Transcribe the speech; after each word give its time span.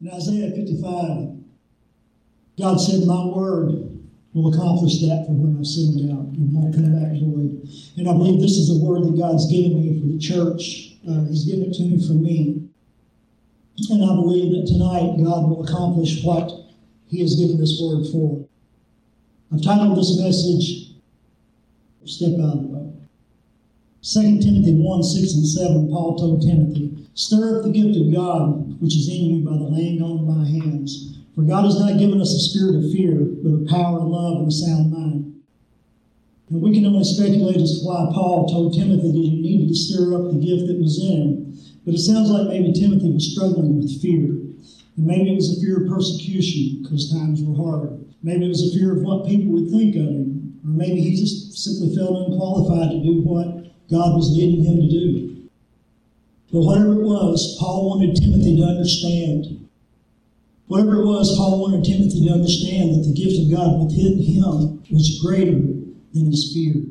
In 0.00 0.10
Isaiah 0.10 0.50
55, 0.50 1.36
God 2.58 2.76
said, 2.80 3.06
My 3.06 3.24
word 3.26 4.00
will 4.32 4.54
accomplish 4.54 5.00
that 5.00 5.24
for 5.26 5.32
when 5.32 5.60
I 5.60 5.62
send 5.62 6.00
it 6.00 6.12
out 6.12 6.32
and 6.32 6.54
won't 6.54 6.74
come 6.74 6.92
back 6.92 7.12
void. 7.20 7.68
And 7.98 8.08
I 8.08 8.12
believe 8.12 8.40
this 8.40 8.56
is 8.56 8.70
a 8.70 8.84
word 8.84 9.04
that 9.04 9.18
God's 9.18 9.50
given 9.50 9.76
me 9.76 10.00
for 10.00 10.06
the 10.06 10.18
church. 10.18 10.96
Uh, 11.04 11.24
he's 11.28 11.44
given 11.44 11.68
it 11.68 11.74
to 11.74 11.82
me 11.82 12.00
for 12.06 12.14
me. 12.14 12.68
And 13.90 14.04
I 14.04 14.14
believe 14.14 14.52
that 14.52 14.72
tonight 14.72 15.20
God 15.22 15.48
will 15.48 15.64
accomplish 15.64 16.22
what 16.24 16.50
He 17.08 17.20
has 17.20 17.34
given 17.34 17.58
this 17.58 17.80
word 17.80 18.06
for. 18.12 18.46
I've 19.52 19.62
titled 19.62 19.98
this 19.98 20.18
message, 20.18 20.92
Step 22.04 22.40
Out 22.40 22.56
of 22.56 22.62
the 22.62 22.68
Boat. 22.68 22.89
2 24.10 24.40
Timothy 24.42 24.74
1 24.74 25.02
6 25.04 25.34
and 25.34 25.46
7, 25.46 25.88
Paul 25.88 26.18
told 26.18 26.42
Timothy, 26.42 27.06
Stir 27.14 27.58
up 27.58 27.62
the 27.62 27.70
gift 27.70 27.94
of 27.94 28.12
God 28.12 28.74
which 28.82 28.96
is 28.96 29.06
in 29.06 29.22
you 29.22 29.44
by 29.46 29.54
the 29.54 29.70
laying 29.70 30.02
on 30.02 30.18
of 30.18 30.26
my 30.26 30.42
hands. 30.42 31.20
For 31.36 31.42
God 31.42 31.62
has 31.62 31.78
not 31.78 31.94
given 31.98 32.20
us 32.20 32.34
a 32.34 32.42
spirit 32.42 32.74
of 32.74 32.90
fear, 32.90 33.22
but 33.44 33.54
of 33.54 33.68
power 33.70 34.00
and 34.00 34.10
love 34.10 34.42
and 34.42 34.48
a 34.48 34.50
sound 34.50 34.90
mind. 34.90 35.38
And 36.50 36.60
we 36.60 36.74
can 36.74 36.86
only 36.86 37.04
speculate 37.04 37.62
as 37.62 37.78
to 37.78 37.86
why 37.86 38.10
Paul 38.10 38.50
told 38.50 38.74
Timothy 38.74 39.14
that 39.14 39.28
he 39.30 39.38
needed 39.38 39.68
to 39.68 39.78
stir 39.78 40.18
up 40.18 40.32
the 40.32 40.42
gift 40.42 40.66
that 40.66 40.82
was 40.82 40.98
in 40.98 41.14
him. 41.14 41.60
But 41.86 41.94
it 41.94 42.02
sounds 42.02 42.34
like 42.34 42.48
maybe 42.48 42.74
Timothy 42.74 43.14
was 43.14 43.30
struggling 43.30 43.78
with 43.78 44.02
fear. 44.02 44.42
And 44.98 45.06
maybe 45.06 45.30
it 45.30 45.38
was 45.38 45.54
a 45.54 45.60
fear 45.62 45.84
of 45.84 45.88
persecution 45.88 46.82
because 46.82 47.14
times 47.14 47.46
were 47.46 47.54
hard. 47.54 48.02
Maybe 48.24 48.46
it 48.46 48.50
was 48.50 48.66
a 48.66 48.74
fear 48.74 48.90
of 48.96 49.06
what 49.06 49.30
people 49.30 49.54
would 49.54 49.70
think 49.70 49.94
of 49.94 50.02
him. 50.02 50.58
Or 50.66 50.74
maybe 50.74 50.98
he 50.98 51.14
just 51.14 51.54
simply 51.62 51.94
felt 51.94 52.26
unqualified 52.26 52.90
to 52.90 52.98
do 53.06 53.22
what 53.22 53.59
God 53.90 54.14
was 54.14 54.30
leading 54.36 54.64
him 54.64 54.76
to 54.76 54.88
do. 54.88 55.48
But 56.52 56.60
whatever 56.60 56.92
it 56.92 57.04
was, 57.04 57.56
Paul 57.58 57.90
wanted 57.90 58.16
Timothy 58.16 58.56
to 58.56 58.62
understand. 58.62 59.68
Whatever 60.66 61.02
it 61.02 61.06
was, 61.06 61.36
Paul 61.36 61.60
wanted 61.60 61.84
Timothy 61.84 62.26
to 62.26 62.32
understand 62.32 62.94
that 62.94 63.06
the 63.06 63.14
gift 63.14 63.38
of 63.42 63.50
God 63.50 63.82
within 63.82 64.22
him 64.22 64.82
was 64.90 65.20
greater 65.22 65.58
than 66.14 66.26
his 66.26 66.52
fear. 66.52 66.82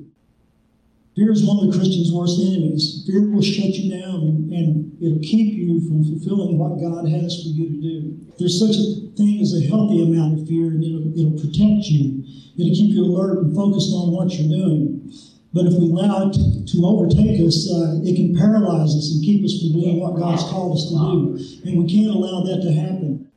Fear 1.15 1.31
is 1.31 1.43
one 1.43 1.59
of 1.59 1.71
the 1.71 1.77
Christian's 1.77 2.11
worst 2.11 2.39
enemies. 2.39 3.03
Fear 3.07 3.31
will 3.31 3.41
shut 3.41 3.75
you 3.75 3.91
down 3.91 4.51
and 4.51 4.95
it'll 5.01 5.19
keep 5.19 5.53
you 5.53 5.81
from 5.87 6.03
fulfilling 6.03 6.57
what 6.57 6.79
God 6.79 7.07
has 7.07 7.43
for 7.43 7.49
you 7.49 7.67
to 7.67 7.81
do. 7.81 8.19
There's 8.39 8.59
such 8.59 8.75
a 8.75 9.11
thing 9.19 9.41
as 9.41 9.51
a 9.51 9.67
healthy 9.67 10.01
amount 10.01 10.39
of 10.39 10.47
fear, 10.47 10.67
and 10.67 10.83
it'll, 10.83 11.11
it'll 11.11 11.35
protect 11.35 11.91
you. 11.91 12.23
It'll 12.55 12.71
keep 12.71 12.95
you 12.95 13.03
alert 13.03 13.43
and 13.43 13.55
focused 13.55 13.91
on 13.91 14.11
what 14.15 14.31
you're 14.31 14.47
doing. 14.47 15.11
But 15.51 15.65
if 15.65 15.73
we 15.73 15.89
allow 15.89 16.29
it 16.29 16.33
to, 16.33 16.85
overtake 16.85 17.41
us, 17.41 17.65
uh, 17.65 17.99
it 18.05 18.15
can 18.15 18.37
paralyze 18.37 18.93
us 18.93 19.11
and 19.11 19.25
keep 19.25 19.43
us 19.43 19.57
from 19.57 19.81
doing 19.81 19.99
what 19.99 20.15
God's 20.15 20.43
called 20.43 20.77
us 20.77 20.85
to 20.89 20.95
do. 20.95 21.19
And 21.65 21.83
we 21.83 21.89
can't 21.89 22.13
allow 22.13 22.45
that 22.45 22.61
to 22.61 22.71
happen. 22.71 23.27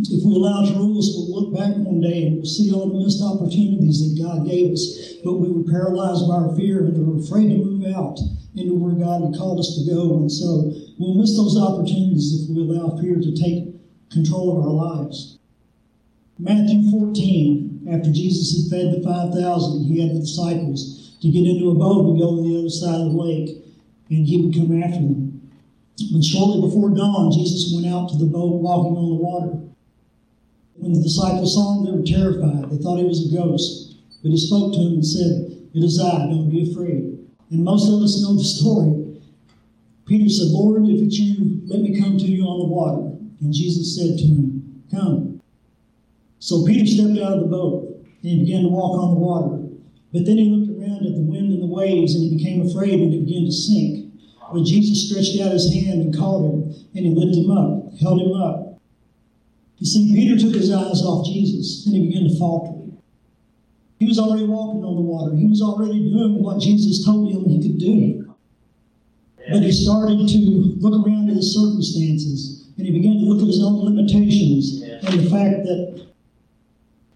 If 0.00 0.24
we 0.24 0.34
allow 0.34 0.64
it 0.64 0.72
to 0.72 0.78
rule 0.78 0.98
us, 0.98 1.12
we'll 1.12 1.36
look 1.36 1.52
back 1.52 1.76
one 1.76 2.00
day 2.00 2.26
and 2.26 2.36
we'll 2.36 2.48
see 2.48 2.72
all 2.72 2.88
the 2.88 3.04
missed 3.04 3.22
opportunities 3.22 4.00
that 4.00 4.16
God 4.16 4.48
gave 4.48 4.72
us, 4.72 5.20
but 5.22 5.36
we 5.36 5.52
were 5.52 5.68
paralyzed 5.68 6.26
by 6.26 6.48
our 6.48 6.56
fear 6.56 6.80
and 6.80 6.96
we 6.96 7.04
were 7.04 7.20
afraid 7.20 7.52
to 7.52 7.60
move 7.60 7.84
out 7.94 8.18
into 8.56 8.72
where 8.72 8.96
God 8.96 9.20
had 9.20 9.36
called 9.36 9.60
us 9.60 9.76
to 9.76 9.84
go. 9.84 10.16
And 10.16 10.32
so 10.32 10.72
we'll 10.98 11.20
miss 11.20 11.36
those 11.36 11.60
opportunities 11.60 12.40
if 12.40 12.48
we 12.48 12.64
allow 12.64 12.96
fear 12.96 13.20
to 13.20 13.36
take 13.36 13.68
control 14.10 14.56
of 14.56 14.64
our 14.64 14.72
lives. 14.72 15.38
Matthew 16.38 16.90
14, 16.90 17.88
after 17.92 18.10
Jesus 18.10 18.64
had 18.64 18.72
fed 18.72 18.96
the 18.96 19.04
5,000, 19.04 19.84
he 19.84 20.00
had 20.00 20.16
the 20.16 20.20
disciples 20.20 21.01
to 21.22 21.30
get 21.30 21.46
into 21.46 21.70
a 21.70 21.74
boat 21.74 22.10
and 22.10 22.18
go 22.18 22.36
to 22.36 22.42
the 22.42 22.58
other 22.58 22.68
side 22.68 23.00
of 23.00 23.14
the 23.14 23.18
lake, 23.22 23.64
and 24.10 24.26
he 24.26 24.42
would 24.42 24.54
come 24.54 24.82
after 24.82 24.98
them. 24.98 25.50
When 26.10 26.22
shortly 26.22 26.60
before 26.60 26.90
dawn, 26.90 27.30
Jesus 27.30 27.72
went 27.72 27.86
out 27.86 28.10
to 28.10 28.18
the 28.18 28.26
boat 28.26 28.60
walking 28.60 28.96
on 28.96 29.08
the 29.08 29.22
water. 29.22 29.58
When 30.74 30.92
the 30.92 31.02
disciples 31.02 31.54
saw 31.54 31.78
him, 31.78 31.84
they 31.86 31.92
were 31.92 32.02
terrified. 32.02 32.70
They 32.70 32.82
thought 32.82 32.98
he 32.98 33.04
was 33.04 33.32
a 33.32 33.36
ghost. 33.36 33.94
But 34.22 34.30
he 34.30 34.36
spoke 34.36 34.72
to 34.74 34.78
them 34.78 34.94
and 34.94 35.06
said, 35.06 35.46
It 35.74 35.84
is 35.84 36.00
I, 36.00 36.26
don't 36.26 36.50
be 36.50 36.70
afraid. 36.72 37.22
And 37.50 37.64
most 37.64 37.86
of 37.86 38.02
us 38.02 38.20
know 38.22 38.34
the 38.34 38.42
story. 38.42 39.22
Peter 40.06 40.28
said, 40.28 40.48
Lord, 40.48 40.82
if 40.88 41.06
it's 41.06 41.18
you, 41.18 41.62
let 41.66 41.80
me 41.80 42.00
come 42.00 42.18
to 42.18 42.24
you 42.24 42.42
on 42.44 42.58
the 42.58 42.66
water. 42.66 43.16
And 43.40 43.54
Jesus 43.54 43.94
said 43.94 44.18
to 44.18 44.24
him, 44.24 44.82
Come. 44.90 45.40
So 46.40 46.66
Peter 46.66 46.86
stepped 46.86 47.18
out 47.22 47.38
of 47.38 47.40
the 47.40 47.46
boat 47.46 48.04
and 48.24 48.44
began 48.44 48.62
to 48.62 48.68
walk 48.68 48.98
on 48.98 49.14
the 49.14 49.20
water. 49.20 49.62
But 50.12 50.26
then 50.26 50.38
he 50.38 50.50
looked 50.50 50.71
at 50.84 51.14
the 51.14 51.22
wind 51.22 51.52
and 51.52 51.62
the 51.62 51.66
waves 51.66 52.14
and 52.14 52.24
he 52.24 52.36
became 52.36 52.66
afraid 52.66 53.00
and 53.00 53.12
he 53.12 53.20
began 53.20 53.44
to 53.44 53.52
sink. 53.52 54.12
But 54.52 54.64
Jesus 54.64 55.08
stretched 55.08 55.40
out 55.40 55.52
his 55.52 55.72
hand 55.72 56.02
and 56.02 56.16
caught 56.16 56.44
him 56.44 56.74
and 56.94 57.06
he 57.06 57.14
lifted 57.14 57.44
him 57.44 57.50
up, 57.50 57.94
held 58.00 58.20
him 58.20 58.34
up. 58.34 58.80
You 59.78 59.86
see, 59.86 60.14
Peter 60.14 60.38
took 60.38 60.54
his 60.54 60.70
eyes 60.70 61.02
off 61.02 61.26
Jesus 61.26 61.86
and 61.86 61.96
he 61.96 62.06
began 62.06 62.28
to 62.28 62.38
falter. 62.38 62.78
He 63.98 64.06
was 64.06 64.18
already 64.18 64.44
walking 64.44 64.84
on 64.84 64.96
the 64.96 65.02
water. 65.02 65.34
He 65.36 65.46
was 65.46 65.62
already 65.62 66.10
doing 66.10 66.42
what 66.42 66.60
Jesus 66.60 67.04
told 67.04 67.32
him 67.32 67.48
he 67.48 67.62
could 67.62 67.78
do. 67.78 68.34
But 69.50 69.62
he 69.62 69.72
started 69.72 70.28
to 70.28 70.38
look 70.78 71.06
around 71.06 71.30
at 71.30 71.36
his 71.36 71.54
circumstances 71.54 72.68
and 72.76 72.86
he 72.86 72.92
began 72.92 73.18
to 73.18 73.24
look 73.26 73.40
at 73.40 73.46
his 73.46 73.62
own 73.62 73.84
limitations 73.84 74.82
and 74.82 75.20
the 75.20 75.30
fact 75.30 75.64
that, 75.64 76.06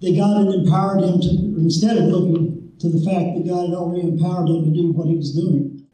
that 0.00 0.16
God 0.16 0.47
had 0.47 0.55
empowered 0.55 1.03
him 1.03 1.21
to, 1.21 1.28
instead 1.59 1.97
of 1.97 2.05
looking 2.05 2.66
to 2.81 2.88
the 2.88 3.04
fact 3.04 3.37
that 3.37 3.47
God 3.48 3.70
had 3.70 3.76
already 3.76 4.09
empowered 4.09 4.48
him 4.48 4.64
to 4.64 4.70
do 4.70 4.92
what 4.92 5.09
he 5.09 5.16
was 5.16 5.34
doing. 5.34 5.87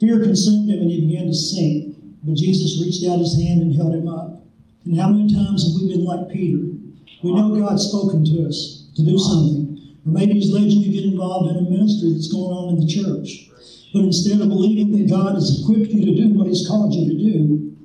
Fear 0.00 0.20
consumed 0.20 0.70
him 0.70 0.80
and 0.80 0.90
he 0.90 1.06
began 1.06 1.26
to 1.26 1.34
sink. 1.34 1.96
But 2.24 2.36
Jesus 2.36 2.80
reached 2.80 3.04
out 3.04 3.18
his 3.18 3.36
hand 3.36 3.60
and 3.62 3.76
held 3.76 3.94
him 3.94 4.08
up. 4.08 4.42
And 4.84 4.98
how 4.98 5.08
many 5.08 5.32
times 5.32 5.64
have 5.64 5.80
we 5.80 5.92
been 5.92 6.04
like 6.04 6.32
Peter? 6.32 6.58
We 7.22 7.32
know 7.32 7.56
God's 7.56 7.88
spoken 7.88 8.24
to 8.24 8.48
us 8.48 8.88
to 8.96 9.02
do 9.02 9.18
something. 9.18 9.96
Or 10.06 10.12
maybe 10.12 10.34
He's 10.34 10.52
led 10.52 10.64
you 10.64 10.84
to 10.84 10.90
get 10.90 11.04
involved 11.04 11.50
in 11.50 11.66
a 11.66 11.70
ministry 11.70 12.12
that's 12.12 12.32
going 12.32 12.52
on 12.52 12.76
in 12.76 12.80
the 12.80 12.86
church. 12.86 13.48
But 13.92 14.04
instead 14.04 14.40
of 14.40 14.48
believing 14.48 14.92
that 14.92 15.08
God 15.08 15.34
has 15.34 15.60
equipped 15.60 15.92
you 15.92 16.04
to 16.04 16.14
do 16.14 16.28
what 16.34 16.46
He's 16.46 16.66
called 16.68 16.92
you 16.92 17.08
to 17.08 17.16
do, 17.16 17.76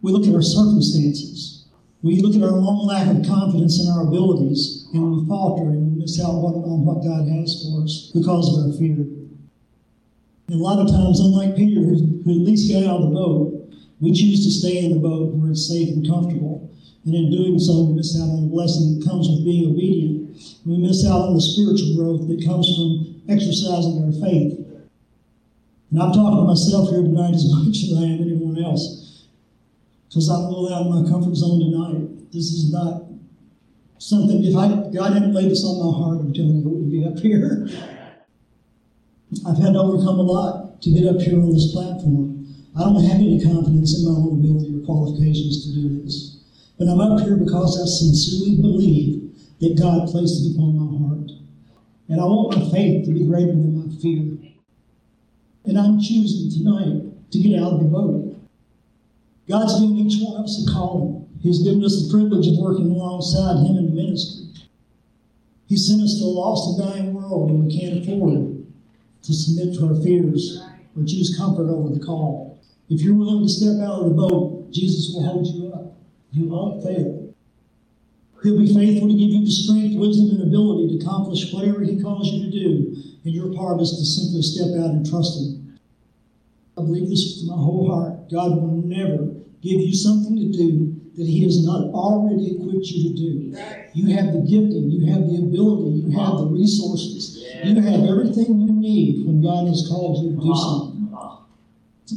we 0.00 0.12
look 0.12 0.26
at 0.26 0.34
our 0.34 0.42
circumstances. 0.42 1.61
We 2.02 2.20
look 2.20 2.34
at 2.34 2.42
our 2.42 2.58
own 2.58 2.86
lack 2.86 3.06
of 3.06 3.24
confidence 3.24 3.78
in 3.78 3.88
our 3.88 4.02
abilities, 4.02 4.88
and 4.92 5.22
we 5.22 5.28
falter 5.28 5.70
and 5.70 5.94
we 5.94 6.02
miss 6.02 6.20
out 6.20 6.34
on 6.34 6.84
what 6.84 7.04
God 7.04 7.28
has 7.30 7.62
for 7.62 7.84
us 7.84 8.10
because 8.12 8.50
of 8.50 8.66
our 8.66 8.72
fear. 8.76 9.06
And 10.48 10.60
a 10.60 10.62
lot 10.62 10.82
of 10.82 10.90
times, 10.90 11.20
unlike 11.20 11.54
Peter, 11.54 11.80
who, 11.80 12.20
who 12.24 12.30
at 12.42 12.46
least 12.46 12.72
got 12.72 12.82
out 12.82 13.02
of 13.02 13.08
the 13.08 13.14
boat, 13.14 13.70
we 14.00 14.10
choose 14.12 14.42
to 14.44 14.50
stay 14.50 14.84
in 14.84 14.92
the 14.92 14.98
boat 14.98 15.30
where 15.34 15.52
it's 15.52 15.68
safe 15.68 15.94
and 15.94 16.02
comfortable. 16.06 16.68
And 17.04 17.14
in 17.14 17.30
doing 17.30 17.58
so, 17.58 17.84
we 17.84 17.94
miss 17.94 18.18
out 18.18 18.34
on 18.34 18.42
the 18.42 18.50
blessing 18.50 18.98
that 18.98 19.06
comes 19.06 19.30
with 19.30 19.44
being 19.44 19.70
obedient. 19.70 20.36
We 20.66 20.78
miss 20.78 21.06
out 21.06 21.30
on 21.30 21.34
the 21.34 21.40
spiritual 21.40 21.94
growth 21.94 22.26
that 22.26 22.44
comes 22.44 22.66
from 22.66 23.22
exercising 23.30 24.02
our 24.02 24.12
faith. 24.18 24.58
And 25.92 26.02
I'm 26.02 26.10
talking 26.10 26.42
to 26.42 26.50
myself 26.50 26.90
here 26.90 27.02
tonight 27.02 27.34
as 27.34 27.46
much 27.46 27.78
as 27.86 27.94
I 27.94 28.10
am 28.10 28.26
anyone 28.26 28.58
else. 28.58 29.11
Because 30.12 30.28
I'm 30.28 30.44
a 30.44 30.48
little 30.50 30.68
out 30.68 30.86
of 30.86 30.92
my 30.92 31.10
comfort 31.10 31.34
zone 31.34 31.58
tonight. 31.58 32.30
This 32.32 32.52
is 32.52 32.70
not 32.70 33.08
something, 33.96 34.44
if 34.44 34.54
I 34.54 34.68
God 34.92 35.14
hadn't 35.14 35.32
laid 35.32 35.50
this 35.50 35.64
on 35.64 35.80
my 35.80 35.88
heart, 35.88 36.20
I'm 36.20 36.34
telling 36.34 36.60
you, 36.60 36.68
it 36.68 36.76
would 36.76 36.90
be 36.92 37.06
up 37.08 37.18
here. 37.18 37.64
I've 39.48 39.56
had 39.56 39.72
to 39.72 39.80
overcome 39.80 40.18
a 40.18 40.28
lot 40.28 40.82
to 40.82 40.90
get 40.92 41.08
up 41.08 41.16
here 41.16 41.40
on 41.40 41.54
this 41.54 41.72
platform. 41.72 42.44
I 42.76 42.80
don't 42.80 43.02
have 43.08 43.24
any 43.24 43.40
confidence 43.40 43.96
in 43.96 44.04
my 44.04 44.20
own 44.20 44.36
ability 44.36 44.76
or 44.76 44.84
qualifications 44.84 45.64
to 45.64 45.80
do 45.80 46.02
this. 46.04 46.44
But 46.78 46.88
I'm 46.88 47.00
up 47.00 47.20
here 47.24 47.36
because 47.36 47.80
I 47.80 47.88
sincerely 47.88 48.60
believe 48.60 49.32
that 49.60 49.80
God 49.80 50.12
placed 50.12 50.44
it 50.44 50.52
upon 50.52 50.76
my 50.76 51.08
heart. 51.08 51.30
And 52.08 52.20
I 52.20 52.24
want 52.24 52.58
my 52.58 52.68
faith 52.68 53.06
to 53.06 53.14
be 53.14 53.24
greater 53.24 53.56
than 53.56 53.80
my 53.80 53.96
fear. 53.96 54.36
And 55.64 55.78
I'm 55.78 56.00
choosing 56.00 56.52
tonight 56.52 57.32
to 57.32 57.38
get 57.38 57.58
out 57.58 57.74
of 57.74 57.78
the 57.80 57.88
boat. 57.88 58.31
God's 59.48 59.80
given 59.80 59.96
each 59.96 60.22
one 60.22 60.38
of 60.38 60.44
us 60.44 60.66
a 60.66 60.72
calling. 60.72 61.28
He's 61.40 61.62
given 61.62 61.84
us 61.84 62.02
the 62.02 62.12
privilege 62.12 62.46
of 62.46 62.58
working 62.58 62.90
alongside 62.90 63.66
Him 63.66 63.76
in 63.76 63.86
the 63.86 64.02
ministry. 64.02 64.46
He 65.66 65.76
sent 65.76 66.02
us 66.02 66.18
to 66.18 66.24
a 66.24 66.26
lost 66.26 66.68
and 66.68 66.88
dying 66.88 67.14
world, 67.14 67.50
and 67.50 67.64
we 67.64 67.78
can't 67.78 68.02
afford 68.02 68.66
to 69.22 69.32
submit 69.32 69.74
to 69.74 69.88
our 69.88 69.94
fears 70.02 70.62
or 70.96 71.04
choose 71.04 71.36
comfort 71.36 71.68
over 71.68 71.88
the 71.94 72.04
call. 72.04 72.60
If 72.88 73.00
you're 73.00 73.14
willing 73.14 73.42
to 73.42 73.48
step 73.48 73.80
out 73.80 74.02
of 74.02 74.04
the 74.04 74.14
boat, 74.14 74.70
Jesus 74.70 75.12
will 75.12 75.24
hold 75.24 75.46
you 75.46 75.72
up. 75.72 75.96
You 76.32 76.48
won't 76.48 76.82
fail. 76.84 77.34
He'll 78.42 78.58
be 78.58 78.74
faithful 78.74 79.08
to 79.08 79.14
give 79.14 79.30
you 79.30 79.44
the 79.44 79.50
strength, 79.50 79.96
wisdom, 79.96 80.30
and 80.30 80.42
ability 80.42 80.98
to 80.98 81.04
accomplish 81.04 81.52
whatever 81.52 81.82
He 81.82 82.02
calls 82.02 82.28
you 82.28 82.44
to 82.44 82.50
do. 82.50 82.96
And 83.24 83.32
your 83.32 83.54
part 83.54 83.80
is 83.80 83.90
to 83.90 84.04
simply 84.04 84.42
step 84.42 84.74
out 84.82 84.90
and 84.90 85.08
trust 85.08 85.38
Him. 85.38 85.61
I 86.78 86.82
believe 86.82 87.08
this 87.08 87.40
with 87.40 87.50
my 87.50 87.56
whole 87.56 87.90
heart. 87.92 88.30
God 88.30 88.56
will 88.56 88.82
never 88.84 89.34
give 89.60 89.80
you 89.80 89.94
something 89.94 90.36
to 90.36 90.52
do 90.52 91.00
that 91.16 91.26
He 91.26 91.44
has 91.44 91.64
not 91.64 91.92
already 91.92 92.56
equipped 92.56 92.86
you 92.86 93.10
to 93.10 93.16
do. 93.16 93.32
You 93.94 94.16
have 94.16 94.32
the 94.32 94.40
gifting, 94.40 94.90
you 94.90 95.12
have 95.12 95.28
the 95.28 95.36
ability, 95.36 96.00
you 96.00 96.18
have 96.18 96.38
the 96.38 96.46
resources, 96.46 97.44
you 97.62 97.80
have 97.80 98.04
everything 98.08 98.60
you 98.60 98.72
need 98.72 99.26
when 99.26 99.42
God 99.42 99.68
has 99.68 99.86
called 99.86 100.24
you 100.24 100.36
to 100.36 100.42
do 100.42 100.52
uh-huh. 100.52 100.68
something. 100.68 100.98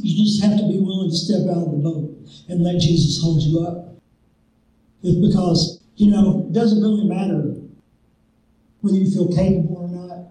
You 0.02 0.24
just 0.24 0.42
have 0.42 0.58
to 0.58 0.68
be 0.68 0.78
willing 0.78 1.10
to 1.10 1.16
step 1.16 1.48
out 1.48 1.68
of 1.68 1.70
the 1.72 1.78
boat. 1.78 2.16
and 2.48 2.62
let 2.62 2.80
Jesus 2.80 3.22
hold 3.22 3.42
you 3.42 3.60
up. 3.60 3.94
It's 5.02 5.16
because, 5.16 5.80
you 5.96 6.10
know, 6.10 6.46
it 6.48 6.52
doesn't 6.52 6.80
really 6.80 7.04
matter 7.04 7.54
whether 8.80 8.96
you 8.96 9.10
feel 9.10 9.28
capable 9.34 9.76
or 9.78 9.88
not, 9.88 10.30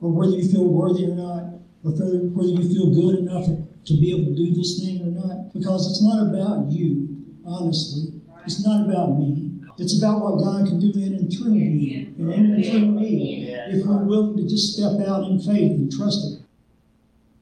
or 0.00 0.12
whether 0.12 0.36
you 0.36 0.50
feel 0.50 0.66
worthy 0.66 1.04
or 1.04 1.14
not, 1.14 1.53
or 1.84 1.92
whether 1.92 2.62
you 2.62 2.68
feel 2.72 2.94
good 2.94 3.18
enough 3.20 3.46
to 3.84 3.92
be 4.00 4.10
able 4.10 4.32
to 4.32 4.34
do 4.34 4.54
this 4.54 4.80
thing 4.80 5.02
or 5.02 5.12
not, 5.12 5.52
because 5.52 5.90
it's 5.90 6.02
not 6.02 6.28
about 6.28 6.72
you, 6.72 7.36
honestly. 7.44 8.22
It's 8.44 8.64
not 8.64 8.88
about 8.88 9.18
me. 9.18 9.50
It's 9.78 9.98
about 9.98 10.20
what 10.20 10.38
God 10.38 10.66
can 10.66 10.80
do 10.80 10.92
in 10.98 11.14
and 11.14 11.32
through 11.32 11.54
me, 11.54 12.14
and 12.16 12.32
in 12.32 12.54
and 12.54 12.64
through 12.64 12.92
me, 12.92 13.50
if 13.50 13.84
we're 13.84 14.04
willing 14.04 14.36
to 14.36 14.48
just 14.48 14.74
step 14.74 15.06
out 15.06 15.24
in 15.24 15.40
faith 15.40 15.72
and 15.72 15.92
trust 15.92 16.24
Him. 16.24 16.44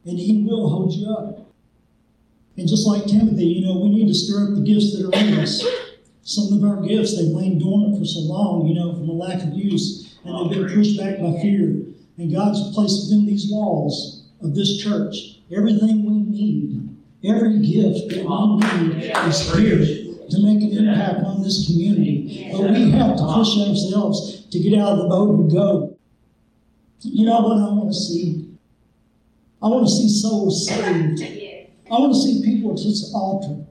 And 0.07 0.19
He 0.19 0.43
will 0.43 0.71
hold 0.71 0.93
you 0.93 1.09
up. 1.13 1.53
And 2.57 2.69
just 2.69 2.87
like 2.87 3.05
Timothy, 3.05 3.45
you 3.45 3.67
know, 3.67 3.81
we 3.81 3.91
need 3.91 4.09
to 4.09 4.15
stir 4.15 4.49
up 4.49 4.55
the 4.55 4.63
gifts 4.63 4.97
that 4.97 5.07
are 5.07 5.19
in 5.19 5.39
us. 5.39 5.65
Some 6.23 6.53
of 6.53 6.65
our 6.65 6.81
gifts, 6.83 7.17
they've 7.17 7.27
lain 7.27 7.59
dormant 7.59 7.99
for 7.99 8.05
so 8.05 8.21
long, 8.21 8.67
you 8.67 8.75
know, 8.75 8.95
from 8.95 9.09
a 9.09 9.13
lack 9.13 9.43
of 9.43 9.53
use, 9.53 10.19
and 10.25 10.51
they've 10.51 10.59
been 10.59 10.75
pushed 10.75 10.99
back 10.99 11.19
by 11.19 11.33
fear. 11.43 11.85
And 12.17 12.33
God's 12.33 12.75
placed 12.75 13.05
within 13.05 13.27
these 13.27 13.51
walls 13.51 14.22
of 14.43 14.55
this 14.55 14.83
church 14.83 15.43
everything 15.55 16.05
we 16.05 16.23
need, 16.23 16.89
every 17.25 17.59
gift 17.61 18.09
that 18.09 18.25
we 18.25 18.89
need 18.89 19.13
is 19.29 19.55
here 19.55 19.79
to 20.31 20.43
make 20.43 20.63
an 20.63 20.87
impact 20.87 21.25
on 21.25 21.43
this 21.43 21.67
community. 21.67 22.49
But 22.51 22.71
we 22.71 22.91
have 22.93 23.17
to 23.17 23.25
push 23.25 23.59
ourselves 23.59 24.47
to 24.51 24.59
get 24.59 24.79
out 24.79 24.93
of 24.93 24.99
the 24.99 25.09
boat 25.09 25.41
and 25.41 25.51
go. 25.51 25.99
You 27.01 27.27
know 27.27 27.41
what 27.41 27.59
I 27.59 27.73
want 27.73 27.93
to 27.93 27.99
see? 27.99 28.49
I 29.63 29.67
want 29.67 29.87
to 29.87 29.93
see 29.93 30.09
souls 30.09 30.67
saved. 30.67 31.23
I 31.91 31.95
want 31.99 32.15
to 32.15 32.21
see 32.21 32.43
people 32.43 32.71
at 32.71 32.77
this 32.77 33.13
altar 33.15 33.65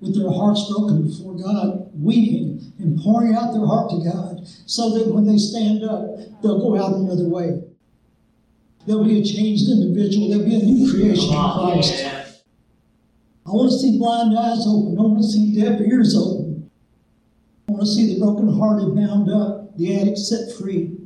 with 0.00 0.14
their 0.16 0.30
hearts 0.30 0.70
broken 0.70 1.08
before 1.08 1.34
God, 1.34 1.90
weeping 1.92 2.72
and 2.78 2.98
pouring 3.00 3.34
out 3.34 3.52
their 3.52 3.66
heart 3.66 3.90
to 3.90 3.98
God, 4.04 4.46
so 4.66 4.96
that 4.96 5.12
when 5.12 5.26
they 5.26 5.36
stand 5.36 5.82
up, 5.84 6.16
they'll 6.40 6.60
go 6.60 6.80
out 6.80 6.94
another 6.94 7.28
way. 7.28 7.67
They'll 8.88 9.04
be 9.04 9.20
a 9.20 9.22
changed 9.22 9.68
individual. 9.68 10.30
They'll 10.30 10.46
be 10.46 10.54
a 10.54 10.64
new 10.64 10.90
creation 10.90 11.28
in 11.28 11.52
Christ. 11.52 12.06
I 13.44 13.50
want 13.50 13.70
to 13.70 13.78
see 13.78 13.98
blind 13.98 14.36
eyes 14.36 14.64
open. 14.66 14.96
I 14.98 15.02
want 15.02 15.18
to 15.18 15.28
see 15.28 15.60
deaf 15.60 15.78
ears 15.82 16.16
open. 16.16 16.70
I 17.68 17.72
want 17.72 17.84
to 17.84 17.86
see 17.86 18.14
the 18.14 18.18
brokenhearted 18.18 18.96
bound 18.96 19.30
up, 19.30 19.76
the 19.76 20.00
addict 20.00 20.16
set 20.16 20.56
free, 20.56 20.96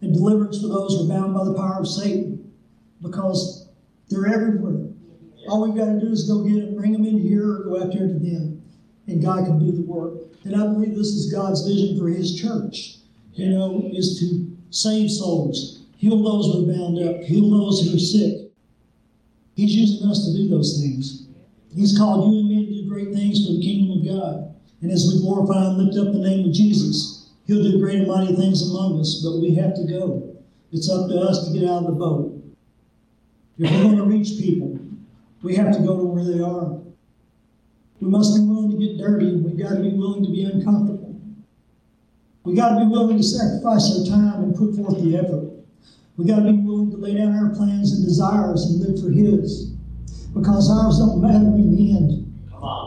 and 0.00 0.12
deliverance 0.14 0.60
for 0.60 0.66
those 0.66 0.94
who 0.94 1.04
are 1.04 1.16
bound 1.16 1.32
by 1.32 1.44
the 1.44 1.54
power 1.54 1.78
of 1.78 1.86
Satan 1.86 2.52
because 3.00 3.68
they're 4.10 4.26
everywhere. 4.26 4.88
All 5.46 5.62
we've 5.62 5.78
got 5.78 5.92
to 5.92 6.00
do 6.00 6.10
is 6.10 6.28
go 6.28 6.42
get 6.42 6.56
them, 6.56 6.74
bring 6.74 6.90
them 6.90 7.04
in 7.04 7.20
here, 7.20 7.48
or 7.52 7.64
go 7.64 7.82
out 7.84 7.92
there 7.92 8.08
to 8.08 8.14
them, 8.14 8.64
and 9.06 9.22
God 9.22 9.44
can 9.44 9.60
do 9.64 9.70
the 9.70 9.82
work. 9.82 10.14
And 10.42 10.56
I 10.56 10.66
believe 10.66 10.96
this 10.96 11.14
is 11.14 11.32
God's 11.32 11.64
vision 11.64 11.96
for 12.00 12.08
His 12.08 12.34
church. 12.34 12.96
You 13.34 13.50
know, 13.50 13.90
is 13.92 14.18
to 14.18 14.56
save 14.70 15.10
souls, 15.10 15.83
heal 15.96 16.22
those 16.22 16.52
who 16.52 16.62
are 16.62 16.74
bound 16.74 16.98
up, 16.98 17.22
heal 17.22 17.50
those 17.50 17.82
who 17.82 17.96
are 17.96 17.98
sick. 17.98 18.50
He's 19.54 19.74
using 19.74 20.08
us 20.08 20.26
to 20.26 20.32
do 20.32 20.48
those 20.48 20.80
things. 20.80 21.28
He's 21.74 21.96
called 21.96 22.32
you 22.32 22.40
and 22.40 22.48
me 22.48 22.66
to 22.66 22.82
do 22.82 22.88
great 22.88 23.12
things 23.12 23.46
for 23.46 23.52
the 23.52 23.62
kingdom 23.62 23.98
of 23.98 24.06
God. 24.06 24.54
And 24.82 24.92
as 24.92 25.10
we 25.12 25.20
glorify 25.20 25.66
and 25.66 25.78
lift 25.78 25.98
up 25.98 26.12
the 26.12 26.20
name 26.20 26.48
of 26.48 26.54
Jesus, 26.54 27.30
He'll 27.46 27.62
do 27.62 27.78
great 27.78 28.00
and 28.00 28.08
mighty 28.08 28.34
things 28.34 28.68
among 28.70 29.00
us, 29.00 29.20
but 29.22 29.38
we 29.38 29.54
have 29.56 29.74
to 29.74 29.84
go. 29.84 30.36
It's 30.72 30.90
up 30.90 31.08
to 31.08 31.18
us 31.20 31.46
to 31.46 31.58
get 31.58 31.68
out 31.68 31.84
of 31.84 31.86
the 31.86 31.92
boat. 31.92 32.42
If 33.58 33.70
we're 33.70 33.82
going 33.82 33.96
to 33.96 34.04
reach 34.04 34.40
people, 34.40 34.78
we 35.42 35.54
have 35.56 35.72
to 35.72 35.78
go 35.80 35.98
to 35.98 36.04
where 36.04 36.24
they 36.24 36.40
are. 36.40 36.80
We 38.00 38.08
must 38.08 38.34
be 38.34 38.40
willing 38.40 38.70
to 38.70 38.76
get 38.76 38.98
dirty. 38.98 39.36
We've 39.36 39.58
got 39.58 39.76
to 39.76 39.82
be 39.82 39.90
willing 39.90 40.24
to 40.24 40.30
be 40.30 40.44
uncomfortable. 40.44 41.20
We've 42.44 42.56
got 42.56 42.78
to 42.78 42.84
be 42.84 42.90
willing 42.90 43.16
to 43.16 43.22
sacrifice 43.22 43.96
our 43.96 44.06
time 44.06 44.42
and 44.42 44.56
put 44.56 44.74
forth 44.74 45.02
the 45.02 45.16
effort. 45.16 45.53
We 46.16 46.26
got 46.26 46.46
to 46.46 46.52
be 46.52 46.58
willing 46.58 46.90
to 46.92 46.96
lay 46.96 47.14
down 47.14 47.34
our 47.34 47.50
plans 47.54 47.92
and 47.92 48.04
desires 48.04 48.64
and 48.66 48.80
live 48.80 49.02
for 49.02 49.10
His. 49.10 49.74
Because 50.32 50.70
ours 50.70 50.98
don't 50.98 51.20
matter 51.20 51.54
in 51.58 51.74
the 51.74 51.96
end. 51.96 52.30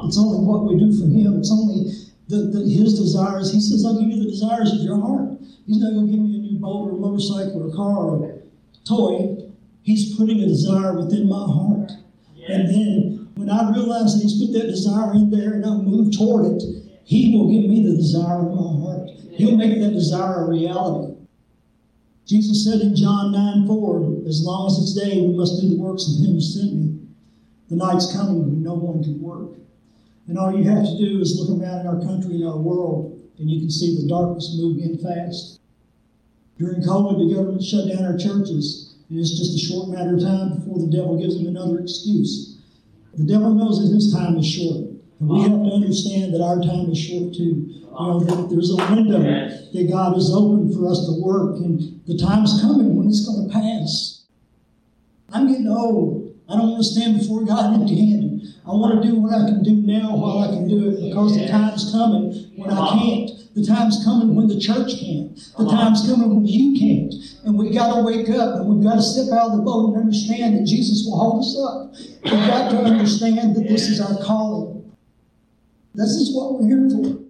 It's 0.08 0.18
only 0.18 0.40
what 0.46 0.64
we 0.64 0.80
do 0.80 0.96
for 0.96 1.06
Him. 1.06 1.40
It's 1.40 1.52
only 1.52 1.92
the, 2.28 2.52
the, 2.52 2.64
His 2.70 2.98
desires. 2.98 3.52
He 3.52 3.60
says, 3.60 3.86
I'll 3.86 4.00
give 4.00 4.10
you 4.10 4.24
the 4.24 4.30
desires 4.30 4.72
of 4.72 4.80
your 4.80 5.00
heart. 5.00 5.40
He's 5.66 5.80
not 5.80 5.92
going 5.92 6.08
to 6.08 6.12
give 6.12 6.22
me 6.22 6.36
a 6.36 6.40
new 6.40 6.60
boat 6.60 6.88
or 6.88 6.96
a 6.96 7.00
motorcycle 7.00 7.64
or 7.64 7.68
a 7.68 7.76
car 7.76 7.98
or 7.98 8.32
a 8.32 8.88
toy. 8.88 9.44
He's 9.82 10.16
putting 10.16 10.40
a 10.42 10.48
desire 10.48 10.96
within 10.96 11.28
my 11.28 11.44
heart. 11.44 11.92
And 12.48 12.70
then 12.70 13.30
when 13.36 13.50
I 13.50 13.72
realize 13.72 14.16
that 14.16 14.24
He's 14.24 14.40
put 14.40 14.54
that 14.54 14.68
desire 14.68 15.12
in 15.14 15.32
there 15.32 15.54
and 15.54 15.66
I 15.66 15.76
move 15.76 16.16
toward 16.16 16.46
it, 16.46 16.64
He 17.04 17.36
will 17.36 17.52
give 17.52 17.70
me 17.70 17.84
the 17.84 17.96
desire 17.96 18.40
of 18.40 18.56
my 18.56 18.72
heart. 18.84 19.10
He'll 19.36 19.58
make 19.58 19.80
that 19.80 19.92
desire 19.92 20.46
a 20.46 20.50
reality. 20.50 21.17
Jesus 22.28 22.66
said 22.66 22.82
in 22.82 22.94
John 22.94 23.32
9 23.32 23.68
4, 23.68 24.28
As 24.28 24.44
long 24.44 24.68
as 24.68 24.78
it's 24.80 24.94
day, 24.94 25.22
we 25.22 25.34
must 25.34 25.62
do 25.62 25.70
the 25.70 25.80
works 25.80 26.04
of 26.12 26.20
Him 26.26 26.34
who 26.34 26.42
sent 26.42 26.74
me. 26.74 27.00
The 27.70 27.78
night's 27.78 28.12
coming 28.12 28.44
when 28.44 28.62
no 28.62 28.74
one 28.74 29.02
can 29.02 29.22
work. 29.22 29.56
And 30.28 30.38
all 30.38 30.52
you 30.52 30.66
have 30.70 30.84
to 30.84 30.98
do 30.98 31.22
is 31.22 31.40
look 31.40 31.58
around 31.58 31.82
in 31.82 31.88
our 31.88 32.02
country 32.02 32.36
and 32.36 32.44
our 32.44 32.58
world, 32.58 33.18
and 33.40 33.50
you 33.50 33.62
can 33.62 33.72
see 33.72 33.96
the 33.96 34.10
darkness 34.10 34.58
moving 34.60 34.84
in 34.84 34.98
fast. 34.98 35.62
During 36.58 36.82
COVID, 36.82 37.18
the 37.18 37.34
government 37.34 37.64
shut 37.64 37.88
down 37.88 38.04
our 38.04 38.18
churches, 38.18 38.96
and 39.10 39.18
it's 39.18 39.38
just 39.38 39.56
a 39.56 39.66
short 39.66 39.88
matter 39.88 40.16
of 40.16 40.22
time 40.22 40.60
before 40.60 40.80
the 40.80 40.92
devil 40.92 41.18
gives 41.18 41.38
them 41.38 41.48
another 41.48 41.80
excuse. 41.80 42.58
The 43.14 43.24
devil 43.24 43.54
knows 43.54 43.80
that 43.80 43.96
his 43.96 44.12
time 44.12 44.38
is 44.38 44.46
short. 44.46 44.87
And 45.20 45.30
we 45.30 45.42
have 45.42 45.52
to 45.52 45.72
understand 45.74 46.34
that 46.34 46.42
our 46.42 46.62
time 46.62 46.92
is 46.92 47.00
short 47.00 47.34
too. 47.34 47.66
You 47.74 47.90
know, 47.92 48.20
that 48.20 48.50
there's 48.50 48.70
a 48.70 48.78
window 48.94 49.20
that 49.20 49.88
God 49.90 50.14
has 50.14 50.32
opened 50.32 50.76
for 50.76 50.88
us 50.88 51.06
to 51.08 51.22
work, 51.22 51.58
and 51.58 52.02
the 52.06 52.18
time's 52.18 52.62
coming 52.62 52.96
when 52.96 53.08
it's 53.08 53.26
going 53.26 53.48
to 53.48 53.54
pass. 53.54 54.26
I'm 55.34 55.48
getting 55.48 55.68
old. 55.68 56.36
I 56.48 56.56
don't 56.56 56.72
want 56.72 56.84
to 56.84 56.90
stand 56.90 57.20
before 57.20 57.44
God 57.44 57.74
empty 57.82 58.12
handed. 58.12 58.28
I 58.66 58.72
want 58.72 59.02
to 59.02 59.08
do 59.08 59.16
what 59.16 59.34
I 59.34 59.48
can 59.48 59.64
do 59.64 59.76
now 59.76 60.16
while 60.16 60.40
I 60.40 60.48
can 60.48 60.68
do 60.68 60.90
it 60.90 61.10
because 61.10 61.36
the 61.36 61.48
time's 61.48 61.92
coming 61.92 62.52
when 62.56 62.70
I 62.70 63.00
can't. 63.00 63.32
The 63.56 63.66
time's 63.66 64.04
coming 64.04 64.36
when 64.36 64.48
the 64.48 64.60
church 64.60 65.00
can't. 65.00 65.36
The 65.58 65.66
time's 65.66 66.06
coming 66.06 66.30
when 66.36 66.46
you 66.46 66.78
can't. 66.78 67.14
And 67.46 67.58
we 67.58 67.72
got 67.74 67.96
to 67.96 68.04
wake 68.04 68.30
up 68.30 68.60
and 68.60 68.68
we've 68.68 68.84
got 68.84 68.96
to 68.96 69.02
step 69.02 69.34
out 69.34 69.52
of 69.52 69.58
the 69.58 69.64
boat 69.64 69.96
and 69.96 70.04
understand 70.04 70.60
that 70.60 70.66
Jesus 70.68 71.08
will 71.08 71.18
hold 71.18 71.42
us 71.42 71.58
up. 71.58 71.96
We've 72.24 72.48
got 72.48 72.72
to 72.72 72.78
understand 72.78 73.56
that 73.56 73.68
this 73.68 73.88
is 73.88 74.00
our 74.00 74.22
calling. 74.24 74.77
This 75.98 76.12
is 76.12 76.36
what 76.36 76.54
we're 76.54 76.68
here 76.68 76.90
for. 76.92 77.26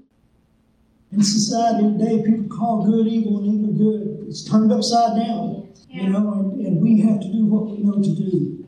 In 1.13 1.23
society 1.23 1.87
today, 1.87 2.21
people 2.21 2.51
call 2.51 2.83
good 2.85 3.07
evil 3.07 3.39
and 3.39 3.47
evil 3.47 3.71
good. 3.71 4.27
It's 4.27 4.43
turned 4.43 4.73
upside 4.73 5.15
down, 5.15 5.71
you 5.87 6.09
know, 6.09 6.33
and, 6.33 6.59
and 6.67 6.81
we 6.81 6.99
have 6.99 7.21
to 7.21 7.31
do 7.31 7.45
what 7.45 7.71
we 7.71 7.77
know 7.77 8.03
to 8.03 8.13
do. 8.13 8.67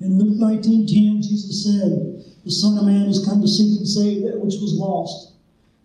In 0.00 0.18
Luke 0.18 0.34
19:10, 0.34 1.22
Jesus 1.22 1.62
said, 1.62 2.26
The 2.44 2.50
Son 2.50 2.76
of 2.76 2.86
Man 2.86 3.06
has 3.06 3.24
come 3.24 3.40
to 3.40 3.46
seek 3.46 3.78
and 3.78 3.86
save 3.86 4.24
that 4.24 4.40
which 4.40 4.58
was 4.58 4.74
lost. 4.74 5.34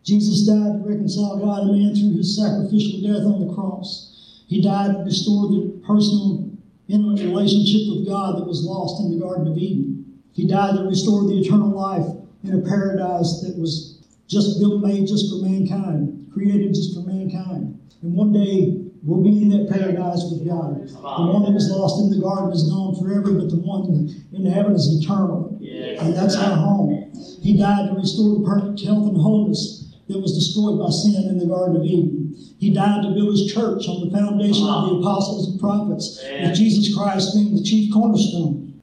Jesus 0.04 0.48
died 0.48 0.82
to 0.82 0.90
reconcile 0.90 1.38
God 1.38 1.70
and 1.70 1.78
man 1.78 1.94
through 1.94 2.18
his 2.18 2.36
sacrificial 2.36 3.06
death 3.06 3.30
on 3.30 3.46
the 3.46 3.54
cross. 3.54 4.42
He 4.48 4.60
died 4.60 4.94
to 4.94 5.04
restore 5.06 5.50
the 5.50 5.84
personal, 5.86 6.50
intimate 6.88 7.22
relationship 7.22 7.94
with 7.94 8.08
God 8.08 8.42
that 8.42 8.48
was 8.50 8.66
lost 8.66 9.04
in 9.04 9.14
the 9.14 9.24
Garden 9.24 9.46
of 9.52 9.56
Eden. 9.56 10.18
He 10.34 10.48
died 10.48 10.78
to 10.78 10.90
restore 10.90 11.28
the 11.28 11.38
eternal 11.38 11.70
life 11.70 12.25
in 12.48 12.60
a 12.60 12.62
paradise 12.62 13.42
that 13.42 13.58
was 13.58 14.06
just 14.28 14.60
built, 14.60 14.82
made 14.82 15.08
just 15.08 15.30
for 15.30 15.46
mankind, 15.46 16.30
created 16.34 16.74
just 16.74 16.96
for 16.96 17.02
mankind. 17.02 17.80
And 18.02 18.14
one 18.14 18.34
day 18.34 18.86
we'll 19.04 19.24
be 19.24 19.42
in 19.42 19.50
that 19.50 19.70
paradise 19.70 20.24
with 20.30 20.48
God. 20.48 20.88
The 20.90 21.32
one 21.32 21.44
that 21.44 21.54
was 21.54 21.70
lost 21.70 22.02
in 22.02 22.10
the 22.10 22.22
garden 22.22 22.52
is 22.52 22.70
gone 22.70 22.98
forever, 22.98 23.34
but 23.34 23.50
the 23.50 23.62
one 23.62 24.10
in 24.34 24.46
heaven 24.46 24.74
is 24.74 25.02
eternal. 25.02 25.58
And 25.62 26.16
that's 26.16 26.36
our 26.36 26.56
home. 26.56 27.14
He 27.42 27.58
died 27.58 27.90
to 27.90 27.96
restore 27.96 28.40
the 28.40 28.46
perfect 28.46 28.82
health 28.82 29.08
and 29.08 29.18
wholeness 29.18 29.94
that 30.08 30.20
was 30.20 30.34
destroyed 30.34 30.80
by 30.80 30.90
sin 30.90 31.30
in 31.30 31.38
the 31.38 31.46
Garden 31.46 31.78
of 31.78 31.84
Eden. 31.84 32.36
He 32.60 32.74
died 32.74 33.04
to 33.04 33.14
build 33.14 33.38
his 33.38 33.52
church 33.52 33.88
on 33.88 34.06
the 34.06 34.16
foundation 34.16 34.66
of 34.68 34.90
the 34.90 34.96
ah. 34.96 35.00
apostles 35.00 35.50
and 35.50 35.60
prophets, 35.60 36.22
with 36.24 36.56
Jesus 36.56 36.96
Christ 36.96 37.34
being 37.34 37.56
the 37.56 37.64
chief 37.64 37.94
cornerstone. 37.94 38.82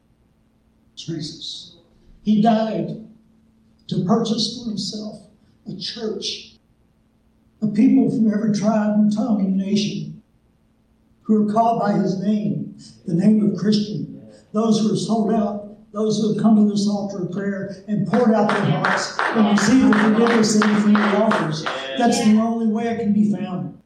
Jesus. 0.96 1.76
He 2.22 2.40
died 2.42 3.01
to 3.94 4.04
purchase 4.04 4.58
for 4.58 4.70
himself 4.70 5.22
a 5.68 5.76
church, 5.76 6.54
a 7.60 7.66
people 7.68 8.10
from 8.10 8.32
every 8.32 8.52
tribe 8.52 8.98
and 8.98 9.14
tongue 9.14 9.40
and 9.40 9.56
nation 9.56 10.22
who 11.22 11.48
are 11.48 11.52
called 11.52 11.80
by 11.80 11.92
his 11.92 12.20
name, 12.20 12.76
the 13.06 13.14
name 13.14 13.44
of 13.48 13.58
Christian, 13.58 14.30
those 14.52 14.80
who 14.80 14.92
are 14.92 14.96
sold 14.96 15.32
out, 15.32 15.76
those 15.92 16.20
who 16.20 16.32
have 16.32 16.42
come 16.42 16.56
to 16.56 16.70
this 16.70 16.88
altar 16.88 17.22
of 17.22 17.32
prayer 17.32 17.84
and 17.86 18.06
poured 18.08 18.34
out 18.34 18.48
their 18.48 18.64
hearts 18.64 19.16
and 19.18 19.50
received 19.50 19.92
the 19.92 19.98
forgiveness 19.98 20.58
that 20.58 20.88
he 20.88 20.96
offers. 20.96 21.64
That's 21.98 22.24
the 22.24 22.38
only 22.40 22.66
way 22.66 22.88
it 22.88 22.98
can 22.98 23.12
be 23.12 23.32
found. 23.32 23.78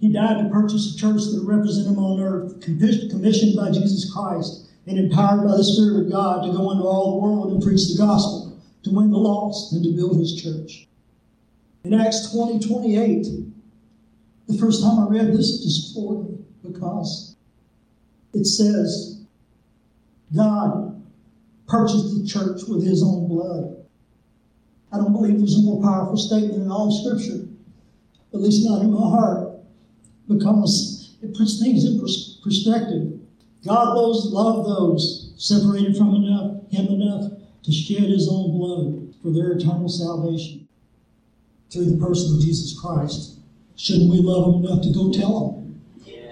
He 0.00 0.12
died 0.12 0.42
to 0.42 0.50
purchase 0.50 0.94
a 0.94 0.98
church 0.98 1.22
that 1.24 1.38
would 1.38 1.48
represent 1.48 1.88
him 1.88 1.98
on 1.98 2.20
earth, 2.20 2.60
commissioned 2.60 3.56
by 3.56 3.70
Jesus 3.72 4.12
Christ 4.12 4.68
and 4.86 4.98
empowered 4.98 5.46
by 5.46 5.56
the 5.56 5.64
Spirit 5.64 6.06
of 6.06 6.10
God 6.10 6.44
to 6.44 6.52
go 6.56 6.70
into 6.70 6.84
all 6.84 7.12
the 7.12 7.26
world 7.26 7.52
and 7.52 7.62
preach 7.62 7.88
the 7.88 7.98
gospel 7.98 8.47
to 8.88 8.94
win 8.94 9.10
the 9.10 9.18
lost, 9.18 9.72
and 9.72 9.82
to 9.84 9.92
build 9.92 10.18
his 10.18 10.40
church. 10.40 10.88
In 11.84 11.94
Acts 11.94 12.32
20 12.32 12.66
28, 12.66 13.26
the 14.48 14.58
first 14.58 14.82
time 14.82 14.98
I 14.98 15.08
read 15.08 15.32
this, 15.32 15.60
it 15.60 15.64
just 15.64 15.96
me 15.96 16.38
because 16.62 17.36
it 18.34 18.44
says, 18.44 19.20
God 20.34 21.02
purchased 21.66 22.18
the 22.18 22.26
church 22.26 22.62
with 22.68 22.84
his 22.84 23.02
own 23.02 23.28
blood. 23.28 23.86
I 24.92 24.96
don't 24.96 25.12
believe 25.12 25.38
there's 25.38 25.58
a 25.58 25.62
more 25.62 25.82
powerful 25.82 26.16
statement 26.16 26.62
in 26.62 26.70
all 26.70 26.90
Scripture, 26.90 27.46
at 28.32 28.40
least 28.40 28.66
not 28.66 28.82
in 28.82 28.90
my 28.90 29.00
heart, 29.00 29.60
because 30.28 31.16
it 31.22 31.36
puts 31.36 31.60
things 31.60 31.84
in 31.84 32.00
perspective. 32.42 33.20
God 33.66 33.96
those 33.96 34.26
loved 34.32 34.68
those 34.68 35.32
separated 35.36 35.96
from 35.96 36.14
enough, 36.14 36.70
him 36.70 36.86
enough 36.86 37.32
to 37.68 37.74
shed 37.74 38.04
his 38.04 38.30
own 38.32 38.56
blood 38.56 39.14
for 39.20 39.30
their 39.30 39.52
eternal 39.52 39.90
salvation 39.90 40.66
through 41.70 41.84
the 41.84 42.02
person 42.02 42.34
of 42.34 42.40
Jesus 42.40 42.80
Christ. 42.80 43.40
Shouldn't 43.76 44.10
we 44.10 44.20
love 44.20 44.54
him 44.54 44.64
enough 44.64 44.82
to 44.84 44.90
go 44.90 45.12
tell 45.12 45.50
them? 45.50 45.80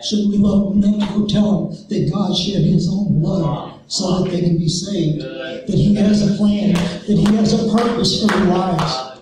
Shouldn't 0.03 0.31
we 0.31 0.39
love 0.39 0.73
him 0.73 0.83
enough 0.83 1.09
to 1.11 1.19
go 1.19 1.27
tell 1.27 1.69
them 1.69 1.87
that 1.91 2.11
God 2.11 2.35
shed 2.35 2.63
his 2.63 2.89
own 2.91 3.21
blood 3.21 3.81
so 3.87 4.25
that 4.25 4.31
they 4.31 4.41
can 4.41 4.57
be 4.57 4.67
saved? 4.67 5.21
That 5.21 5.69
he 5.69 5.95
has 5.97 6.23
a 6.23 6.39
plan, 6.39 6.73
that 6.73 7.07
he 7.07 7.37
has 7.37 7.53
a 7.53 7.77
purpose 7.77 8.23
for 8.23 8.29
their 8.29 8.47
lives. 8.47 9.21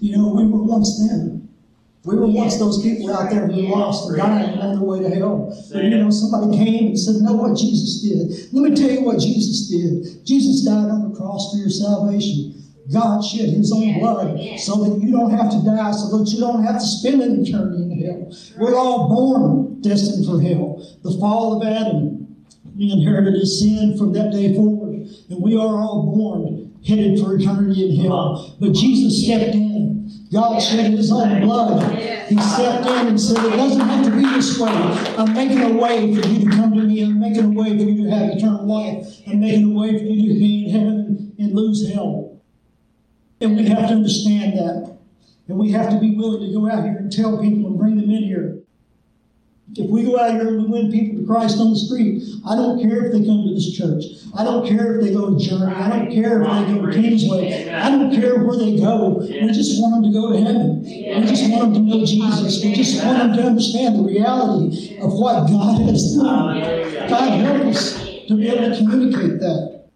You 0.00 0.14
know, 0.18 0.34
we 0.34 0.46
were 0.46 0.62
once 0.62 1.08
them. 1.08 1.47
We 2.08 2.16
were 2.16 2.26
once 2.26 2.56
those 2.56 2.80
people 2.82 3.12
out 3.14 3.28
there 3.28 3.46
who 3.46 3.68
lost 3.68 4.08
and 4.08 4.16
dying 4.16 4.58
on 4.58 4.76
their 4.76 4.82
way 4.82 5.00
to 5.00 5.10
hell. 5.14 5.52
But 5.70 5.84
you 5.84 5.90
know, 5.90 6.08
somebody 6.08 6.56
came 6.56 6.86
and 6.86 6.98
said, 6.98 7.16
Know 7.16 7.34
what 7.34 7.54
Jesus 7.54 8.00
did. 8.00 8.50
Let 8.50 8.70
me 8.70 8.74
tell 8.74 8.90
you 8.90 9.02
what 9.02 9.20
Jesus 9.20 9.68
did. 9.68 10.24
Jesus 10.24 10.64
died 10.64 10.88
on 10.88 11.12
the 11.12 11.14
cross 11.14 11.52
for 11.52 11.58
your 11.58 11.68
salvation. 11.68 12.64
God 12.90 13.20
shed 13.20 13.50
his 13.50 13.70
own 13.70 14.00
blood 14.00 14.40
so 14.58 14.84
that 14.84 15.04
you 15.04 15.12
don't 15.12 15.36
have 15.36 15.50
to 15.50 15.60
die, 15.62 15.92
so 15.92 16.16
that 16.16 16.32
you 16.32 16.40
don't 16.40 16.64
have 16.64 16.80
to 16.80 16.86
spend 16.86 17.20
an 17.20 17.44
eternity 17.44 17.82
in 17.82 18.00
hell. 18.00 18.32
We're 18.56 18.74
all 18.74 19.08
born 19.12 19.82
destined 19.82 20.24
for 20.24 20.40
hell. 20.40 20.80
The 21.02 21.12
fall 21.20 21.60
of 21.60 21.68
Adam, 21.68 22.24
we 22.74 22.90
inherited 22.90 23.34
his 23.34 23.60
sin 23.60 23.98
from 23.98 24.14
that 24.14 24.32
day 24.32 24.54
forward, 24.54 25.04
and 25.28 25.42
we 25.42 25.56
are 25.56 25.76
all 25.76 26.08
born 26.16 26.72
headed 26.88 27.20
for 27.20 27.36
eternity 27.36 27.90
in 27.90 28.04
hell. 28.04 28.56
But 28.58 28.72
Jesus 28.72 29.24
stepped 29.24 29.54
in. 29.54 30.10
God 30.32 30.58
shed 30.58 30.90
his 30.92 31.12
own 31.12 31.42
blood. 31.42 31.98
He 32.28 32.38
stepped 32.38 32.86
in 32.86 33.06
and 33.08 33.20
said, 33.20 33.44
It 33.44 33.56
doesn't 33.56 33.80
have 33.80 34.04
to 34.04 34.10
be 34.10 34.22
this 34.22 34.58
way. 34.58 34.70
I'm 34.70 35.32
making 35.34 35.62
a 35.62 35.72
way 35.72 36.14
for 36.14 36.26
you 36.26 36.44
to 36.44 36.56
come 36.56 36.74
to 36.74 36.82
me. 36.82 37.02
I'm 37.02 37.20
making 37.20 37.44
a 37.44 37.48
way 37.48 37.76
for 37.76 37.84
you 37.84 38.04
to 38.04 38.10
have 38.10 38.30
eternal 38.30 38.66
life. 38.66 39.06
I'm 39.26 39.40
making 39.40 39.72
a 39.72 39.78
way 39.78 39.98
for 39.98 40.04
you 40.04 40.34
to 40.34 40.38
be 40.38 40.66
in 40.66 40.70
heaven 40.70 41.34
and 41.38 41.54
lose 41.54 41.90
hell. 41.92 42.40
And 43.40 43.56
we 43.56 43.66
have 43.68 43.88
to 43.88 43.94
understand 43.94 44.58
that. 44.58 44.98
And 45.46 45.58
we 45.58 45.72
have 45.72 45.90
to 45.90 45.98
be 45.98 46.14
willing 46.16 46.46
to 46.46 46.52
go 46.52 46.70
out 46.70 46.84
here 46.84 46.96
and 46.96 47.10
tell 47.10 47.40
people 47.40 47.66
and 47.68 47.78
bring 47.78 47.96
them 47.96 48.10
in 48.10 48.24
here. 48.24 48.58
If 49.76 49.90
we 49.90 50.02
go 50.02 50.18
out 50.18 50.32
here 50.32 50.48
and 50.48 50.62
we 50.62 50.66
win 50.66 50.90
people 50.90 51.20
to 51.20 51.26
Christ 51.26 51.58
on 51.58 51.70
the 51.70 51.76
street, 51.76 52.22
I 52.46 52.56
don't 52.56 52.80
care 52.80 53.04
if 53.04 53.12
they 53.12 53.24
come 53.24 53.46
to 53.46 53.54
this 53.54 53.76
church. 53.76 54.04
I 54.36 54.42
don't 54.42 54.66
care 54.66 54.96
if 54.96 55.04
they 55.04 55.12
go 55.12 55.30
to 55.30 55.38
Journey. 55.38 55.72
I 55.72 55.88
don't 55.88 56.10
care 56.10 56.42
if 56.42 56.48
they 56.48 56.74
go 56.74 56.86
to 56.86 56.92
Kingsway. 56.92 57.70
I 57.70 57.90
don't 57.90 58.10
care 58.14 58.42
where 58.42 58.56
they 58.56 58.76
go. 58.78 59.18
We 59.20 59.52
just 59.52 59.80
want 59.80 60.02
them 60.02 60.12
to 60.12 60.18
go 60.18 60.32
to 60.32 60.40
heaven. 60.40 60.82
We 60.82 61.26
just 61.26 61.50
want 61.50 61.74
them 61.74 61.74
to 61.74 61.80
know 61.80 62.04
Jesus. 62.04 62.64
We 62.64 62.74
just 62.74 63.04
want 63.04 63.18
them 63.18 63.36
to 63.36 63.42
understand 63.44 63.96
the 63.96 64.02
reality 64.02 64.98
of 64.98 65.12
what 65.12 65.48
God 65.48 65.82
has 65.82 66.16
done. 66.16 66.60
God 67.08 67.40
help 67.40 67.66
us 67.66 68.00
to 68.28 68.36
be 68.36 68.48
able 68.48 68.70
to 68.70 68.76
communicate 68.76 69.40
that. 69.40 69.88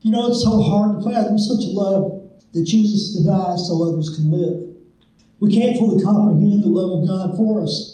You 0.00 0.12
know, 0.12 0.28
it's 0.28 0.42
so 0.42 0.62
hard 0.62 1.02
to 1.02 1.10
fathom 1.10 1.38
such 1.38 1.64
a 1.64 1.72
love 1.72 2.22
that 2.52 2.64
chooses 2.64 3.16
to 3.16 3.24
die 3.28 3.56
so 3.56 3.82
others 3.86 4.16
can 4.16 4.30
live. 4.30 4.74
We 5.40 5.54
can't 5.54 5.76
fully 5.78 6.02
comprehend 6.02 6.64
the 6.64 6.68
love 6.68 7.02
of 7.02 7.08
God 7.08 7.36
for 7.36 7.62
us, 7.62 7.89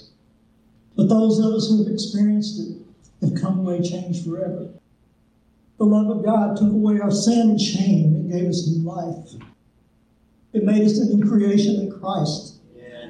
but 0.97 1.09
those 1.09 1.39
of 1.39 1.53
us 1.53 1.69
who 1.69 1.85
have 1.85 1.93
experienced 1.93 2.59
it 2.59 2.79
have 3.21 3.41
come 3.41 3.61
away 3.61 3.83
changed 3.83 4.25
forever. 4.25 4.69
The 5.79 5.85
love 5.85 6.09
of 6.17 6.25
God 6.25 6.57
took 6.57 6.73
away 6.73 7.01
our 7.01 7.11
sin 7.11 7.51
and 7.51 7.61
shame, 7.61 8.15
and 8.15 8.33
gave 8.33 8.49
us 8.49 8.67
new 8.67 8.83
life. 8.83 9.35
It 10.55 10.65
made 10.65 10.83
us 10.87 10.99
a 10.99 11.15
new 11.15 11.29
creation 11.29 11.77
in 11.83 12.01
Christ. 12.01 12.61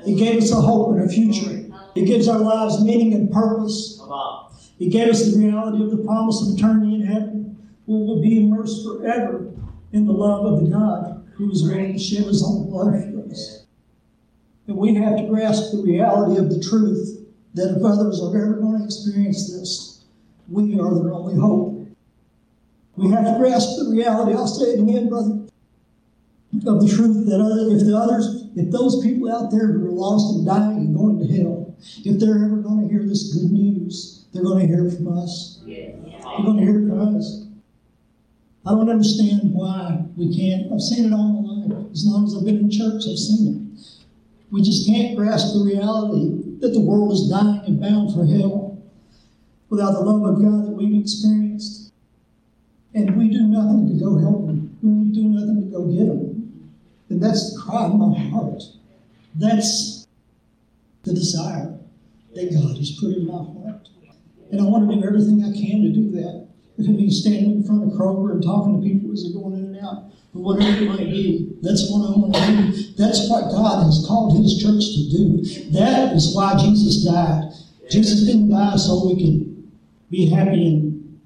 It 0.04 0.18
gave 0.18 0.42
us 0.42 0.50
a 0.50 0.56
hope 0.56 0.96
and 0.96 1.04
a 1.04 1.08
future. 1.08 1.64
It 1.94 2.06
gives 2.06 2.28
our 2.28 2.38
lives 2.38 2.82
meaning 2.82 3.14
and 3.14 3.30
purpose. 3.30 4.00
It 4.78 4.90
gave 4.90 5.08
us 5.08 5.32
the 5.32 5.38
reality 5.38 5.82
of 5.82 5.90
the 5.90 6.04
promise 6.04 6.42
of 6.42 6.56
eternity 6.56 6.96
in 6.96 7.02
heaven. 7.02 7.56
We 7.86 7.94
will 7.94 8.20
be 8.20 8.44
immersed 8.44 8.84
forever 8.84 9.52
in 9.92 10.06
the 10.06 10.12
love 10.12 10.44
of 10.44 10.64
the 10.64 10.70
God 10.70 11.24
who 11.34 11.46
was 11.46 11.62
willing 11.62 11.92
to 11.92 11.98
shed 11.98 12.24
his 12.24 12.42
own 12.44 12.68
blood 12.68 13.00
for 13.12 13.30
us. 13.30 13.64
And 14.66 14.76
we 14.76 14.94
have 14.94 15.16
to 15.18 15.28
grasp 15.28 15.70
the 15.70 15.82
reality 15.82 16.40
of 16.40 16.50
the 16.50 16.60
truth 16.60 17.15
that 17.56 17.74
if 17.74 17.82
others 17.82 18.20
are 18.20 18.36
ever 18.36 18.60
going 18.60 18.78
to 18.78 18.84
experience 18.84 19.50
this, 19.50 20.04
we 20.48 20.78
are 20.78 20.94
their 20.94 21.12
only 21.12 21.40
hope. 21.40 21.88
We 22.96 23.10
have 23.10 23.24
to 23.24 23.38
grasp 23.38 23.78
the 23.78 23.90
reality, 23.90 24.36
I'll 24.36 24.46
say 24.46 24.72
it 24.72 24.80
again, 24.80 25.08
brother, 25.08 25.48
of 26.66 26.80
the 26.80 26.88
truth 26.88 27.26
that 27.26 27.40
other, 27.40 27.74
if 27.74 27.84
the 27.84 27.96
others, 27.96 28.44
if 28.56 28.70
those 28.70 29.02
people 29.02 29.32
out 29.32 29.50
there 29.50 29.72
who 29.72 29.88
are 29.88 29.90
lost 29.90 30.36
and 30.36 30.46
dying 30.46 30.76
and 30.76 30.96
going 30.96 31.18
to 31.18 31.26
hell, 31.36 31.74
if 32.04 32.20
they're 32.20 32.44
ever 32.44 32.56
going 32.56 32.86
to 32.86 32.92
hear 32.92 33.02
this 33.02 33.34
good 33.34 33.50
news, 33.50 34.26
they're 34.32 34.44
going 34.44 34.60
to 34.60 34.66
hear 34.66 34.86
it 34.86 34.96
from 34.96 35.18
us. 35.18 35.60
They're 35.66 36.44
going 36.44 36.58
to 36.58 36.62
hear 36.62 36.80
it 36.80 36.88
from 36.88 37.16
us. 37.16 37.46
I 38.66 38.70
don't 38.70 38.90
understand 38.90 39.52
why 39.52 40.04
we 40.16 40.36
can't. 40.36 40.72
I've 40.72 40.80
seen 40.80 41.06
it 41.06 41.12
all 41.12 41.40
my 41.40 41.74
life. 41.74 41.92
As 41.92 42.04
long 42.04 42.26
as 42.26 42.36
I've 42.36 42.44
been 42.44 42.58
in 42.58 42.70
church, 42.70 43.04
I've 43.08 43.18
seen 43.18 43.48
it. 43.48 43.80
We 44.50 44.62
just 44.62 44.86
can't 44.86 45.16
grasp 45.16 45.54
the 45.54 45.64
reality 45.64 46.45
that 46.60 46.72
the 46.72 46.80
world 46.80 47.12
is 47.12 47.28
dying 47.28 47.62
and 47.66 47.80
bound 47.80 48.14
for 48.14 48.24
hell 48.26 48.82
without 49.68 49.92
the 49.92 50.00
love 50.00 50.22
of 50.22 50.42
God 50.42 50.66
that 50.66 50.72
we've 50.72 51.00
experienced. 51.00 51.92
And 52.94 53.16
we 53.16 53.28
do 53.28 53.46
nothing 53.46 53.88
to 53.88 54.04
go 54.04 54.18
help 54.18 54.46
them. 54.46 54.78
We 54.82 55.12
do 55.12 55.24
nothing 55.24 55.64
to 55.64 55.70
go 55.70 55.84
get 55.84 56.06
them. 56.06 56.72
And 57.10 57.22
that's 57.22 57.52
the 57.52 57.60
cry 57.60 57.84
of 57.84 57.94
my 57.94 58.18
heart. 58.18 58.62
That's 59.34 60.06
the 61.02 61.12
desire 61.12 61.78
that 62.34 62.52
God 62.52 62.76
has 62.76 62.98
put 62.98 63.14
in 63.14 63.26
my 63.26 63.34
heart. 63.34 63.88
And 64.50 64.60
I 64.60 64.64
want 64.64 64.88
to 64.88 64.96
do 64.96 65.06
everything 65.06 65.42
I 65.44 65.52
can 65.52 65.82
to 65.82 65.88
do 65.90 66.10
that. 66.12 66.45
If 66.78 66.86
means 66.88 67.20
standing 67.20 67.52
in 67.52 67.64
front 67.64 67.84
of 67.84 67.98
Kroger 67.98 68.32
and 68.32 68.42
talking 68.42 68.80
to 68.80 68.86
people 68.86 69.12
as 69.12 69.24
they're 69.24 69.40
going 69.40 69.54
in 69.54 69.74
and 69.74 69.84
out, 69.84 70.12
but 70.34 70.40
whatever 70.40 70.84
it 70.84 70.88
might 70.88 71.08
be, 71.08 71.56
that's 71.62 71.90
what 71.90 72.04
I 72.04 72.12
want 72.12 72.34
to 72.34 72.40
do. 72.46 72.92
That's 72.98 73.30
what 73.30 73.50
God 73.50 73.84
has 73.84 74.04
called 74.06 74.36
His 74.36 74.60
church 74.60 74.84
to 74.84 75.02
do. 75.08 75.72
That 75.72 76.12
is 76.12 76.34
why 76.36 76.56
Jesus 76.60 77.04
died. 77.04 77.52
Jesus 77.90 78.26
didn't 78.26 78.50
die 78.50 78.76
so 78.76 79.06
we 79.06 79.16
can 79.16 79.72
be 80.10 80.28
happy 80.28 80.68
and 80.68 81.20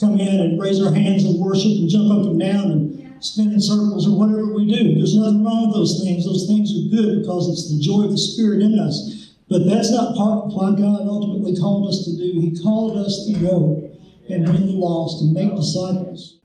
come 0.00 0.18
in 0.18 0.40
and 0.40 0.60
raise 0.60 0.82
our 0.82 0.92
hands 0.92 1.24
and 1.24 1.38
worship 1.38 1.70
and 1.78 1.88
jump 1.88 2.10
up 2.10 2.26
and 2.26 2.40
down 2.40 2.70
and 2.70 3.24
spin 3.24 3.52
in 3.52 3.60
circles 3.60 4.08
or 4.08 4.18
whatever 4.18 4.52
we 4.52 4.66
do. 4.66 4.94
There's 4.94 5.16
nothing 5.16 5.44
wrong 5.44 5.68
with 5.68 5.76
those 5.76 6.02
things. 6.02 6.24
Those 6.24 6.46
things 6.46 6.74
are 6.74 6.90
good 6.90 7.22
because 7.22 7.48
it's 7.48 7.70
the 7.70 7.80
joy 7.80 8.04
of 8.04 8.10
the 8.10 8.18
Spirit 8.18 8.60
in 8.60 8.78
us. 8.78 9.34
But 9.48 9.64
that's 9.66 9.92
not 9.92 10.16
part 10.16 10.46
of 10.46 10.52
what 10.52 10.76
God 10.76 11.06
ultimately 11.06 11.56
called 11.56 11.88
us 11.88 12.04
to 12.04 12.16
do. 12.16 12.40
He 12.40 12.58
called 12.60 12.98
us 12.98 13.26
to 13.26 13.32
go 13.38 13.86
and 14.28 14.48
win 14.48 14.66
the 14.66 14.72
lost 14.72 15.22
and 15.22 15.32
make 15.32 15.54
disciples. 15.54 16.38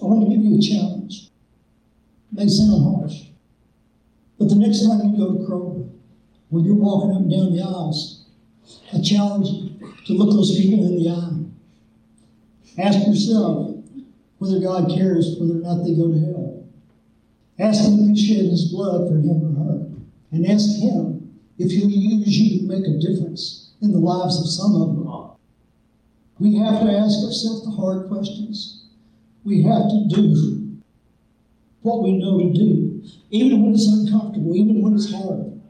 I 0.00 0.04
want 0.04 0.28
to 0.28 0.34
give 0.34 0.44
you 0.44 0.58
a 0.58 0.60
challenge. 0.60 1.28
It 2.32 2.38
may 2.38 2.48
sound 2.48 2.84
harsh, 2.84 3.28
but 4.38 4.48
the 4.48 4.56
next 4.56 4.86
time 4.86 5.12
you 5.12 5.16
go 5.16 5.32
to 5.32 5.44
Kroger, 5.44 5.88
when 6.48 6.64
you're 6.64 6.74
walking 6.74 7.12
up 7.12 7.22
and 7.22 7.30
down 7.30 7.54
the 7.54 7.62
aisles, 7.62 8.24
I 8.92 9.00
challenge 9.00 9.48
you 9.48 9.94
to 10.06 10.12
look 10.12 10.30
those 10.30 10.58
people 10.58 10.86
in 10.86 11.02
the 11.02 11.10
eye. 11.10 11.42
Ask 12.82 13.06
yourself 13.06 13.76
whether 14.38 14.60
God 14.60 14.88
cares 14.88 15.36
whether 15.38 15.52
or 15.52 15.62
not 15.62 15.84
they 15.84 15.94
go 15.94 16.10
to 16.10 16.18
hell. 16.18 16.64
Ask 17.58 17.84
Him 17.84 18.00
if 18.00 18.16
He 18.16 18.26
shed 18.26 18.46
His 18.46 18.72
blood 18.72 19.08
for 19.08 19.14
him 19.14 19.44
or 19.44 19.64
her. 19.64 19.86
And 20.32 20.46
ask 20.46 20.80
Him 20.80 21.38
if 21.58 21.70
He'll 21.70 21.88
use 21.88 22.36
you 22.36 22.60
to 22.60 22.66
make 22.66 22.86
a 22.86 22.98
difference 22.98 23.70
in 23.80 23.92
the 23.92 23.98
lives 23.98 24.40
of 24.40 24.48
some 24.48 24.74
of 24.80 24.88
them. 24.88 25.01
We 26.42 26.56
have 26.56 26.80
to 26.80 26.90
ask 26.90 27.22
ourselves 27.22 27.64
the 27.64 27.70
hard 27.70 28.08
questions. 28.08 28.86
We 29.44 29.62
have 29.62 29.86
to 29.90 30.06
do 30.08 30.82
what 31.82 32.02
we 32.02 32.18
know 32.18 32.36
to 32.40 32.52
do, 32.52 33.04
even 33.30 33.62
when 33.62 33.74
it's 33.74 33.86
uncomfortable, 33.86 34.56
even 34.56 34.82
when 34.82 34.96
it's 34.96 35.12
hard. 35.12 35.60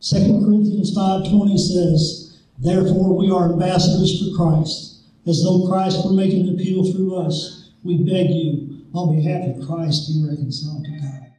2 0.00 0.44
Corinthians 0.44 0.92
5.20 0.96 1.56
says, 1.56 2.40
Therefore 2.58 3.16
we 3.16 3.30
are 3.30 3.52
ambassadors 3.52 4.18
for 4.18 4.36
Christ, 4.36 5.04
as 5.28 5.44
though 5.44 5.68
Christ 5.68 6.04
were 6.04 6.14
making 6.14 6.48
an 6.48 6.54
appeal 6.54 6.90
through 6.90 7.14
us. 7.14 7.70
We 7.84 7.98
beg 7.98 8.30
you, 8.30 8.86
on 8.92 9.14
behalf 9.14 9.54
of 9.54 9.68
Christ, 9.68 10.08
be 10.08 10.26
reconciled 10.28 10.84
to 10.84 10.98
God. 10.98 11.30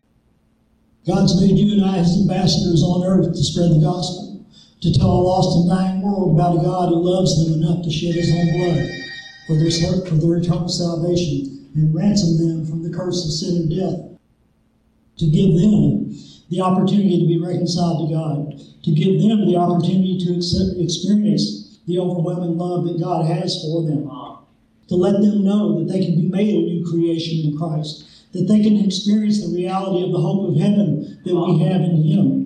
God's 1.05 1.41
made 1.41 1.57
you 1.57 1.73
and 1.73 1.83
I 1.83 1.97
as 1.97 2.15
ambassadors 2.15 2.81
on 2.81 3.05
earth 3.05 3.35
to 3.35 3.43
spread 3.43 3.71
the 3.71 3.81
gospel 3.81 4.30
to 4.81 4.91
tell 4.93 5.11
a 5.11 5.21
lost 5.21 5.57
and 5.57 5.69
dying 5.69 6.01
world 6.01 6.33
about 6.33 6.57
a 6.57 6.63
God 6.63 6.89
who 6.89 7.01
loves 7.01 7.37
them 7.37 7.61
enough 7.61 7.83
to 7.83 7.91
shed 7.91 8.15
his 8.15 8.33
own 8.33 8.49
blood 8.57 8.89
for 9.47 9.55
their, 9.55 9.71
for 10.09 10.15
their 10.15 10.37
eternal 10.37 10.69
salvation. 10.69 11.69
and 11.75 11.95
ransom 11.95 12.37
them 12.37 12.65
from 12.65 12.83
the 12.83 12.95
curse 12.95 13.23
of 13.23 13.31
sin 13.31 13.63
and 13.63 13.69
death, 13.69 14.19
to 15.17 15.25
give 15.27 15.55
them 15.55 16.13
the 16.49 16.59
opportunity 16.59 17.19
to 17.21 17.27
be 17.27 17.39
reconciled 17.39 18.09
to 18.09 18.13
God, 18.13 18.59
to 18.83 18.91
give 18.91 19.21
them 19.21 19.47
the 19.47 19.55
opportunity 19.55 20.19
to 20.19 20.35
accept, 20.35 20.77
experience 20.77 21.79
the 21.87 21.97
overwhelming 21.97 22.57
love 22.57 22.83
that 22.85 22.99
God 22.99 23.25
has 23.25 23.61
for 23.63 23.83
them, 23.83 24.09
to 24.89 24.95
let 24.95 25.21
them 25.21 25.45
know 25.45 25.79
that 25.79 25.91
they 25.91 26.03
can 26.03 26.15
be 26.15 26.27
made 26.27 26.53
a 26.53 26.59
new 26.59 26.85
creation 26.89 27.51
in 27.51 27.57
Christ, 27.57 28.03
that 28.33 28.47
they 28.47 28.61
can 28.61 28.83
experience 28.83 29.41
the 29.41 29.55
reality 29.55 30.03
of 30.03 30.11
the 30.11 30.19
hope 30.19 30.49
of 30.49 30.57
heaven 30.57 31.21
that 31.23 31.35
we 31.35 31.59
have 31.59 31.81
in 31.81 32.03
Him. 32.03 32.40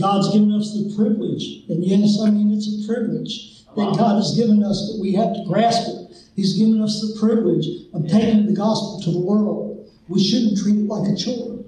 God's 0.00 0.32
given 0.32 0.52
us 0.52 0.72
the 0.72 0.94
privilege, 0.96 1.64
and 1.68 1.84
yes, 1.84 2.18
I 2.20 2.30
mean 2.30 2.52
it's 2.52 2.84
a 2.84 2.86
privilege 2.86 3.64
that 3.76 3.96
God 3.96 4.16
has 4.16 4.36
given 4.36 4.62
us, 4.62 4.90
but 4.90 5.00
we 5.00 5.12
have 5.14 5.34
to 5.34 5.44
grasp 5.46 5.88
it. 5.88 6.16
He's 6.36 6.58
given 6.58 6.80
us 6.80 7.00
the 7.00 7.20
privilege 7.20 7.66
of 7.92 8.08
taking 8.08 8.46
the 8.46 8.52
gospel 8.52 9.00
to 9.04 9.10
the 9.10 9.20
world. 9.20 9.90
We 10.08 10.22
shouldn't 10.22 10.58
treat 10.58 10.76
it 10.76 10.86
like 10.86 11.08
a 11.08 11.16
chore, 11.16 11.64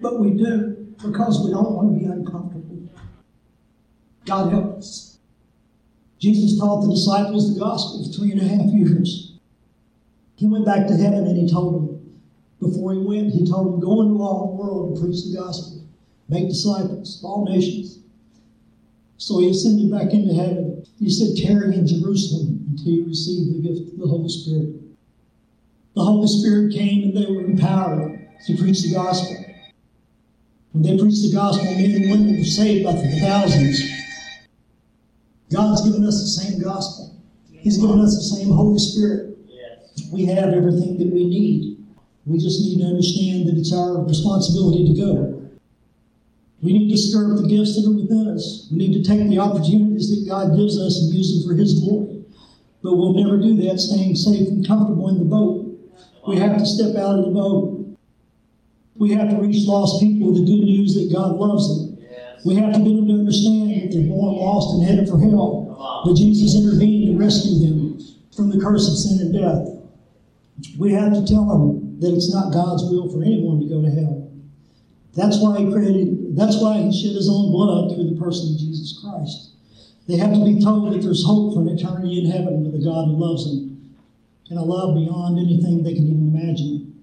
but 0.00 0.20
we 0.20 0.30
do 0.30 0.94
because 1.02 1.44
we 1.44 1.52
don't 1.52 1.72
want 1.72 1.94
to 1.94 1.98
be 1.98 2.06
uncomfortable. 2.06 2.88
God 4.26 4.52
help 4.52 4.78
us. 4.78 5.18
Jesus 6.18 6.58
taught 6.58 6.82
the 6.82 6.90
disciples 6.90 7.54
the 7.54 7.60
gospel 7.60 8.04
for 8.04 8.12
three 8.12 8.32
and 8.32 8.40
a 8.40 8.44
half 8.44 8.72
years. 8.72 9.38
He 10.36 10.46
went 10.46 10.66
back 10.66 10.86
to 10.88 10.96
heaven 10.96 11.26
and 11.26 11.36
he 11.36 11.48
told 11.48 11.74
them, 11.74 12.20
before 12.60 12.92
he 12.92 12.98
went, 12.98 13.32
he 13.32 13.46
told 13.46 13.72
them, 13.72 13.80
go 13.80 14.02
into 14.02 14.20
all 14.20 14.46
the 14.46 14.62
world 14.62 14.90
and 14.90 15.00
preach 15.00 15.24
the 15.24 15.36
gospel, 15.36 15.77
make 16.28 16.48
disciples, 16.48 17.18
of 17.18 17.24
all 17.24 17.44
nations. 17.48 17.98
So 19.16 19.40
he 19.40 19.50
ascended 19.50 19.90
back 19.90 20.12
into 20.12 20.34
heaven. 20.34 20.84
He 20.98 21.10
said, 21.10 21.36
tarry 21.36 21.74
in 21.74 21.86
Jerusalem 21.86 22.66
until 22.70 22.92
you 22.92 23.06
receive 23.06 23.52
the 23.52 23.68
gift 23.68 23.92
of 23.92 23.98
the 23.98 24.06
Holy 24.06 24.28
Spirit. 24.28 24.74
The 25.94 26.04
Holy 26.04 26.28
Spirit 26.28 26.72
came 26.72 27.04
and 27.04 27.16
they 27.16 27.26
were 27.26 27.44
empowered 27.44 28.28
to 28.46 28.56
preach 28.56 28.82
the 28.82 28.94
gospel. 28.94 29.44
When 30.72 30.82
they 30.82 30.96
preached 31.02 31.22
the 31.22 31.32
gospel, 31.32 31.64
men 31.64 32.02
and 32.02 32.10
women 32.10 32.38
were 32.38 32.44
saved 32.44 32.84
by 32.84 32.92
the 32.92 33.20
thousands. 33.20 33.82
God's 35.50 35.82
given 35.82 36.04
us 36.04 36.20
the 36.20 36.42
same 36.42 36.62
gospel. 36.62 37.16
He's 37.50 37.78
given 37.78 38.00
us 38.00 38.14
the 38.14 38.36
same 38.36 38.52
Holy 38.52 38.78
Spirit. 38.78 39.38
We 40.12 40.26
have 40.26 40.54
everything 40.54 40.98
that 40.98 41.12
we 41.12 41.24
need. 41.26 41.84
We 42.26 42.38
just 42.38 42.60
need 42.60 42.78
to 42.78 42.84
understand 42.84 43.48
that 43.48 43.56
it's 43.56 43.72
our 43.72 44.04
responsibility 44.04 44.86
to 44.86 45.00
go. 45.00 45.37
We 46.60 46.72
need 46.72 46.90
to 46.90 46.98
stir 46.98 47.32
up 47.32 47.42
the 47.42 47.48
gifts 47.48 47.76
that 47.76 47.88
are 47.88 47.94
within 47.94 48.28
us. 48.28 48.68
We 48.70 48.78
need 48.78 49.02
to 49.02 49.08
take 49.08 49.28
the 49.28 49.38
opportunities 49.38 50.10
that 50.10 50.28
God 50.28 50.56
gives 50.56 50.78
us 50.78 50.98
and 51.00 51.14
use 51.14 51.32
them 51.32 51.48
for 51.48 51.54
His 51.54 51.80
glory. 51.80 52.24
But 52.82 52.96
we'll 52.96 53.14
never 53.14 53.38
do 53.38 53.56
that 53.68 53.78
staying 53.78 54.16
safe 54.16 54.48
and 54.48 54.66
comfortable 54.66 55.08
in 55.08 55.18
the 55.18 55.24
boat. 55.24 55.66
We 56.26 56.36
have 56.36 56.58
to 56.58 56.66
step 56.66 56.96
out 56.96 57.18
of 57.18 57.24
the 57.26 57.30
boat 57.30 57.78
we 58.98 59.12
have 59.14 59.30
to 59.30 59.36
reach 59.36 59.64
lost 59.66 60.02
people 60.02 60.32
with 60.32 60.42
the 60.42 60.46
good 60.46 60.66
news 60.66 60.94
that 60.94 61.12
God 61.14 61.36
loves 61.36 61.68
them. 61.68 61.98
We 62.44 62.56
have 62.56 62.72
to 62.74 62.78
get 62.78 62.96
them 62.96 63.06
to 63.06 63.14
understand 63.14 63.70
that 63.70 63.94
they're 63.94 64.08
born 64.08 64.34
lost 64.36 64.74
and 64.74 64.82
headed 64.82 65.08
for 65.08 65.18
hell. 65.18 66.02
But 66.04 66.14
Jesus 66.14 66.58
intervened 66.58 67.06
to 67.06 67.18
rescue 67.18 67.58
them 67.62 67.98
from 68.34 68.50
the 68.50 68.60
curse 68.60 68.90
of 68.90 68.98
sin 68.98 69.20
and 69.22 69.32
death. 69.32 69.78
We 70.78 70.92
have 70.92 71.14
to 71.14 71.24
tell 71.26 71.46
them 71.46 72.00
that 72.00 72.14
it's 72.14 72.34
not 72.34 72.52
God's 72.52 72.82
will 72.90 73.10
for 73.10 73.22
anyone 73.22 73.60
to 73.60 73.66
go 73.66 73.82
to 73.82 73.90
hell. 73.90 74.30
That's 75.18 75.42
why 75.42 75.58
he 75.58 75.72
created, 75.72 76.36
that's 76.36 76.62
why 76.62 76.78
he 76.78 76.94
shed 76.94 77.16
his 77.16 77.28
own 77.28 77.50
blood 77.50 77.90
through 77.90 78.14
the 78.14 78.20
person 78.22 78.54
of 78.54 78.60
Jesus 78.60 79.02
Christ. 79.02 79.50
They 80.06 80.16
have 80.16 80.32
to 80.32 80.44
be 80.44 80.62
told 80.62 80.94
that 80.94 81.02
there's 81.02 81.26
hope 81.26 81.54
for 81.54 81.60
an 81.60 81.68
eternity 81.68 82.22
in 82.22 82.30
heaven 82.30 82.62
with 82.62 82.80
a 82.80 82.84
God 82.84 83.10
who 83.10 83.18
loves 83.18 83.44
them 83.44 83.98
and 84.48 84.58
a 84.58 84.62
love 84.62 84.94
beyond 84.94 85.38
anything 85.38 85.82
they 85.82 85.94
can 85.94 86.06
even 86.06 86.30
imagine. 86.32 86.94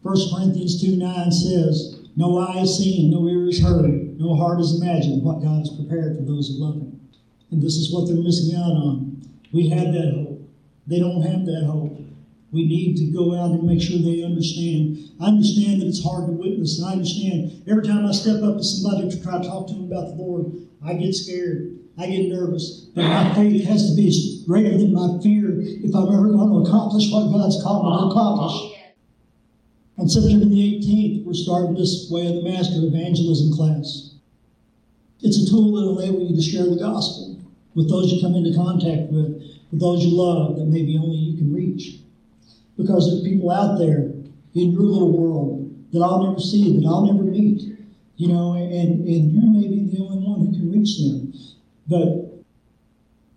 1 0.00 0.16
Corinthians 0.34 0.80
2 0.80 0.96
9 0.96 1.30
says, 1.30 2.00
No 2.16 2.38
eye 2.38 2.58
has 2.58 2.78
seen, 2.78 3.10
no 3.10 3.28
ear 3.28 3.44
has 3.46 3.60
heard, 3.60 4.18
no 4.18 4.34
heart 4.34 4.58
has 4.58 4.80
imagined 4.80 5.22
what 5.22 5.42
God 5.42 5.60
has 5.60 5.76
prepared 5.76 6.16
for 6.16 6.24
those 6.24 6.48
who 6.48 6.64
love 6.64 6.80
Him. 6.80 7.00
And 7.52 7.62
this 7.62 7.76
is 7.76 7.92
what 7.92 8.08
they're 8.08 8.16
missing 8.16 8.56
out 8.56 8.72
on. 8.72 9.22
We 9.52 9.68
had 9.68 9.92
that 9.92 10.10
hope. 10.16 10.40
They 10.86 10.98
don't 10.98 11.20
have 11.20 11.44
that 11.44 11.64
hope. 11.68 12.01
We 12.52 12.66
need 12.66 12.96
to 12.98 13.06
go 13.06 13.34
out 13.34 13.50
and 13.50 13.64
make 13.64 13.80
sure 13.80 13.98
they 13.98 14.22
understand. 14.22 15.10
I 15.20 15.28
understand 15.28 15.80
that 15.80 15.88
it's 15.88 16.04
hard 16.04 16.26
to 16.26 16.32
witness, 16.32 16.78
and 16.78 16.88
I 16.88 16.92
understand 16.92 17.64
every 17.66 17.82
time 17.82 18.04
I 18.04 18.12
step 18.12 18.42
up 18.42 18.58
to 18.58 18.64
somebody 18.64 19.10
to 19.10 19.22
try 19.22 19.40
to 19.40 19.48
talk 19.48 19.68
to 19.68 19.74
them 19.74 19.90
about 19.90 20.08
the 20.08 20.22
Lord, 20.22 20.52
I 20.84 20.94
get 20.94 21.14
scared. 21.14 21.78
I 21.98 22.06
get 22.06 22.28
nervous. 22.28 22.88
But 22.94 23.04
my 23.04 23.34
faith 23.34 23.64
has 23.64 23.90
to 23.90 23.96
be 23.96 24.44
greater 24.46 24.76
than 24.76 24.92
my 24.92 25.18
fear 25.22 25.60
if 25.60 25.94
I'm 25.94 26.08
ever 26.08 26.28
going 26.28 26.50
to 26.50 26.68
accomplish 26.68 27.10
what 27.10 27.32
God's 27.32 27.62
called 27.62 27.84
me 27.84 27.98
to 27.98 28.12
accomplish. 28.12 28.72
On 29.98 30.08
September 30.08 30.46
the 30.46 30.80
18th, 30.80 31.24
we're 31.24 31.34
starting 31.34 31.74
this 31.74 32.08
Way 32.10 32.26
of 32.28 32.36
the 32.36 32.50
Master 32.50 32.80
evangelism 32.80 33.52
class. 33.52 34.14
It's 35.20 35.36
a 35.36 35.50
tool 35.50 35.72
that 35.72 35.86
will 35.86 36.00
enable 36.00 36.26
you 36.28 36.34
to 36.34 36.42
share 36.42 36.64
the 36.64 36.80
gospel 36.80 37.40
with 37.74 37.88
those 37.88 38.12
you 38.12 38.20
come 38.20 38.34
into 38.34 38.56
contact 38.56 39.12
with, 39.12 39.40
with 39.70 39.80
those 39.80 40.04
you 40.04 40.16
love 40.16 40.56
that 40.56 40.66
maybe 40.66 40.98
only 40.98 41.16
you 41.16 41.38
can 41.38 41.54
reach. 41.54 42.00
Because 42.82 43.08
there's 43.08 43.22
people 43.22 43.50
out 43.50 43.78
there 43.78 44.10
in 44.54 44.72
your 44.72 44.82
little 44.82 45.16
world 45.16 45.70
that 45.92 46.00
I'll 46.00 46.26
never 46.26 46.40
see, 46.40 46.78
that 46.78 46.86
I'll 46.86 47.06
never 47.06 47.22
meet, 47.22 47.62
you 48.16 48.28
know, 48.28 48.54
and, 48.54 49.06
and 49.06 49.32
you 49.32 49.40
may 49.42 49.68
be 49.68 49.96
the 49.96 50.02
only 50.02 50.18
one 50.18 50.46
who 50.46 50.52
can 50.52 50.72
reach 50.72 50.98
them. 50.98 51.32
But 51.86 52.44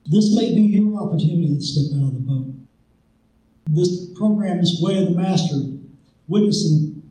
this 0.10 0.36
may 0.36 0.56
be 0.56 0.62
your 0.62 1.02
opportunity 1.02 1.56
to 1.56 1.62
step 1.62 1.98
out 1.98 2.08
of 2.08 2.14
the 2.14 2.20
boat. 2.20 2.54
This 3.68 4.08
program, 4.16 4.60
this 4.60 4.80
Way 4.82 5.02
of 5.04 5.10
the 5.10 5.16
Master, 5.16 5.58
witnessing 6.28 7.04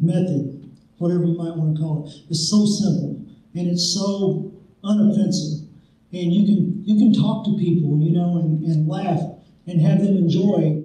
method, 0.00 0.70
whatever 0.98 1.24
you 1.24 1.36
might 1.36 1.56
want 1.56 1.76
to 1.76 1.82
call 1.82 2.06
it, 2.06 2.30
is 2.30 2.50
so 2.50 2.66
simple 2.66 3.24
and 3.54 3.68
it's 3.68 3.94
so 3.94 4.52
unoffensive. 4.84 5.66
And 6.12 6.32
you 6.32 6.44
can 6.44 6.82
you 6.84 6.96
can 6.98 7.12
talk 7.12 7.44
to 7.44 7.56
people, 7.56 7.98
you 8.00 8.10
know, 8.10 8.38
and, 8.38 8.64
and 8.64 8.88
laugh 8.88 9.20
and 9.66 9.80
have 9.80 10.02
them 10.02 10.16
enjoy 10.16 10.79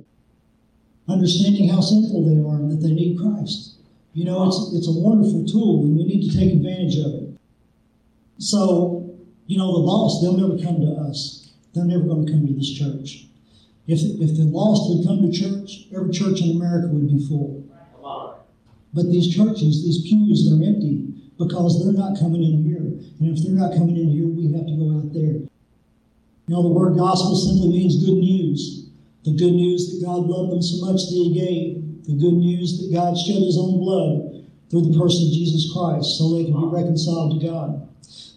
understanding 1.08 1.70
how 1.70 1.82
sinful 1.82 2.26
they 2.26 2.42
are 2.42 2.56
and 2.56 2.72
that 2.72 2.86
they 2.86 2.94
need 2.94 3.20
Christ. 3.20 3.76
You 4.14 4.26
know, 4.26 4.48
it's 4.48 4.74
it's 4.74 4.88
a 4.88 5.00
wonderful 5.00 5.46
tool 5.46 5.84
and 5.84 5.98
we 5.98 6.06
need 6.06 6.30
to 6.30 6.38
take 6.38 6.54
advantage 6.54 6.98
of 6.98 7.14
it. 7.14 7.38
So, 8.38 9.16
you 9.48 9.58
know, 9.58 9.72
the 9.74 9.80
lost, 9.80 10.22
they'll 10.22 10.38
never 10.38 10.62
come 10.62 10.82
to 10.82 10.92
us. 11.08 11.54
They're 11.74 11.86
never 11.86 12.04
going 12.04 12.26
to 12.26 12.32
come 12.32 12.48
to 12.48 12.54
this 12.54 12.72
church. 12.72 13.28
If, 13.88 14.00
if 14.02 14.36
the 14.36 14.46
lost 14.46 14.90
would 14.90 15.06
come 15.06 15.22
to 15.22 15.32
church, 15.32 15.88
every 15.96 16.12
church 16.12 16.42
in 16.42 16.58
America 16.58 16.88
would 16.88 17.08
be 17.08 17.28
full. 17.28 17.64
But 18.94 19.12
these 19.12 19.36
churches, 19.36 19.84
these 19.84 20.02
pews, 20.08 20.50
they're 20.50 20.68
empty 20.68 21.14
because 21.38 21.84
they're 21.84 21.94
not 21.94 22.18
coming 22.18 22.42
in 22.42 22.64
here. 22.64 22.80
And 23.20 23.38
if 23.38 23.44
they're 23.44 23.54
not 23.54 23.74
coming 23.74 23.98
in 23.98 24.10
here, 24.10 24.26
we 24.26 24.52
have 24.56 24.66
to 24.66 24.76
go 24.76 24.98
out 24.98 25.14
there. 25.14 25.44
You 26.48 26.56
know, 26.56 26.64
the 26.64 26.70
word 26.70 26.98
gospel 26.98 27.36
simply 27.36 27.70
means 27.70 28.04
good 28.04 28.18
news. 28.18 28.85
The 29.26 29.34
good 29.34 29.54
news 29.54 29.90
that 29.90 30.06
God 30.06 30.28
loved 30.28 30.54
them 30.54 30.62
so 30.62 30.86
much 30.86 31.10
that 31.10 31.18
He 31.18 31.34
gave. 31.34 32.06
The 32.06 32.14
good 32.14 32.38
news 32.38 32.78
that 32.78 32.94
God 32.94 33.18
shed 33.18 33.42
His 33.42 33.58
own 33.58 33.80
blood 33.80 34.46
through 34.70 34.94
the 34.94 35.00
person 35.00 35.28
of 35.28 35.34
Jesus 35.34 35.74
Christ 35.74 36.18
so 36.18 36.30
they 36.30 36.46
can 36.46 36.54
be 36.54 36.70
reconciled 36.70 37.40
to 37.40 37.48
God. 37.48 37.90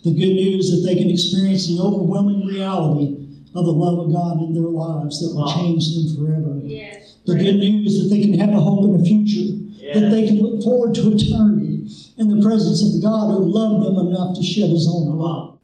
The 0.05 0.16
good 0.16 0.35
news 0.35 0.70
that 0.70 0.87
they 0.88 0.96
can 0.96 1.11
experience 1.11 1.68
the 1.68 1.83
overwhelming 1.83 2.46
reality 2.46 3.29
of 3.55 3.64
the 3.66 3.72
love 3.72 3.98
of 3.98 4.12
God 4.12 4.40
in 4.40 4.55
their 4.55 4.70
lives 4.70 5.20
that 5.20 5.35
will 5.35 5.53
change 5.53 5.92
them 5.92 6.16
forever. 6.16 6.61
Yes. 6.64 7.16
The 7.27 7.35
good 7.35 7.61
news 7.61 8.01
that 8.01 8.09
they 8.09 8.22
can 8.22 8.38
have 8.38 8.51
a 8.51 8.61
hope 8.61 8.85
in 8.85 8.96
the 8.96 9.05
future, 9.05 9.61
yes. 9.77 9.98
that 9.98 10.09
they 10.11 10.27
can 10.27 10.40
look 10.40 10.62
forward 10.62 10.94
to 10.94 11.12
eternity 11.12 11.90
in 12.16 12.29
the 12.33 12.42
presence 12.42 12.83
of 12.83 12.92
the 12.92 13.03
God 13.03 13.29
who 13.29 13.44
loved 13.44 13.85
them 13.85 14.07
enough 14.09 14.37
to 14.37 14.42
shed 14.42 14.70
his 14.70 14.88
own 14.88 15.12
blood. 15.16 15.59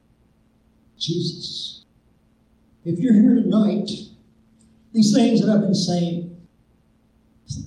Jesus. 0.98 1.84
If 2.84 2.98
you're 2.98 3.14
here 3.14 3.36
tonight, 3.36 3.90
these 4.94 5.12
things 5.12 5.40
that 5.40 5.50
I've 5.50 5.60
been 5.60 5.74
saying, 5.74 6.30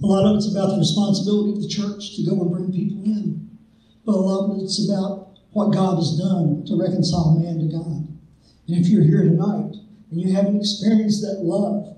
a 0.02 0.06
lot 0.06 0.26
of 0.26 0.38
it's 0.38 0.50
about 0.50 0.72
the 0.72 0.80
responsibility 0.80 1.52
of 1.52 1.62
the 1.62 1.68
church 1.68 2.16
to 2.16 2.24
go 2.24 2.42
and 2.42 2.52
bring 2.52 2.72
people 2.72 3.04
in. 3.04 3.50
But 4.06 4.16
a 4.16 4.24
lot 4.24 4.50
of 4.50 4.64
it's 4.64 4.90
about 4.90 5.38
what 5.52 5.74
God 5.74 5.98
has 5.98 6.18
done 6.18 6.64
to 6.66 6.80
reconcile 6.80 7.38
man 7.38 7.60
to 7.60 7.68
God. 7.68 8.08
And 8.68 8.78
if 8.80 8.88
you're 8.88 9.04
here 9.04 9.24
tonight 9.24 9.76
and 10.10 10.22
you 10.22 10.34
haven't 10.34 10.56
experienced 10.56 11.22
that 11.22 11.44
love, 11.44 11.98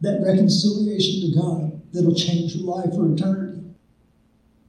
that 0.00 0.24
reconciliation 0.24 1.28
to 1.28 1.38
God 1.38 1.82
that'll 1.92 2.14
change 2.14 2.56
your 2.56 2.64
life 2.64 2.94
for 2.94 3.12
eternity. 3.12 3.60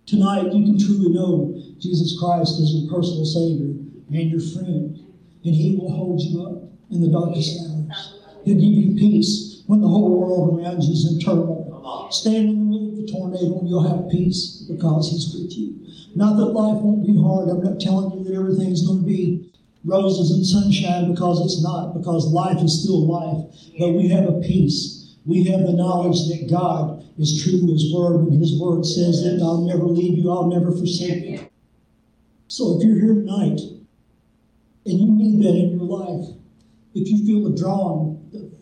Tonight, 0.05 0.53
you 0.53 0.63
can 0.65 0.77
truly 0.77 1.09
know 1.09 1.55
Jesus 1.79 2.19
Christ 2.19 2.59
as 2.59 2.75
your 2.75 2.91
personal 2.91 3.25
Savior 3.25 3.73
and 4.11 4.29
your 4.29 4.41
friend, 4.41 4.99
and 5.43 5.55
He 5.55 5.77
will 5.77 5.89
hold 5.89 6.21
you 6.21 6.43
up 6.43 6.63
in 6.91 7.01
the 7.01 7.07
darkest 7.07 7.59
hours. 7.61 8.19
He'll 8.43 8.59
give 8.59 8.63
you 8.63 8.95
peace 8.95 9.54
when 9.67 9.81
the 9.81 9.87
whole 9.87 10.19
world 10.19 10.59
around 10.59 10.83
you 10.83 10.93
is 10.93 11.11
in 11.11 11.19
turmoil. 11.19 12.07
Stand 12.11 12.49
in 12.49 12.59
the 12.59 12.65
middle 12.65 12.89
of 12.89 12.97
the 12.97 13.11
tornado 13.11 13.59
and 13.59 13.69
you'll 13.69 13.87
have 13.87 14.09
peace 14.11 14.65
because 14.69 15.11
He's 15.11 15.33
with 15.33 15.57
you. 15.57 15.75
Not 16.15 16.37
that 16.37 16.53
life 16.53 16.81
won't 16.81 17.05
be 17.05 17.15
hard. 17.19 17.49
I'm 17.49 17.63
not 17.63 17.79
telling 17.79 18.17
you 18.17 18.23
that 18.23 18.35
everything's 18.35 18.85
going 18.85 19.01
to 19.01 19.05
be 19.05 19.51
roses 19.83 20.31
and 20.31 20.45
sunshine 20.45 21.11
because 21.11 21.41
it's 21.45 21.61
not, 21.61 21.93
because 21.93 22.25
life 22.31 22.61
is 22.63 22.81
still 22.81 23.05
life. 23.05 23.45
But 23.77 23.93
we 23.93 24.07
have 24.09 24.25
a 24.27 24.41
peace 24.41 24.95
We 25.25 25.43
have 25.45 25.61
the 25.61 25.73
knowledge 25.73 26.27
that 26.29 26.47
God 26.49 27.03
is 27.17 27.43
true 27.43 27.59
to 27.59 27.73
His 27.73 27.91
Word, 27.91 28.27
and 28.27 28.39
His 28.39 28.59
Word 28.59 28.85
says 28.85 29.23
that 29.23 29.41
I'll 29.41 29.65
never 29.65 29.85
leave 29.85 30.17
you, 30.17 30.31
I'll 30.31 30.47
never 30.47 30.71
forsake 30.71 31.25
you. 31.25 31.49
So 32.47 32.77
if 32.77 32.85
you're 32.85 32.99
here 32.99 33.15
tonight 33.15 33.59
and 34.85 34.99
you 34.99 35.07
need 35.07 35.43
that 35.43 35.55
in 35.55 35.79
your 35.79 35.87
life, 35.87 36.35
if 36.93 37.09
you 37.09 37.25
feel 37.25 37.49
the 37.49 37.57
drawing, 37.57 38.14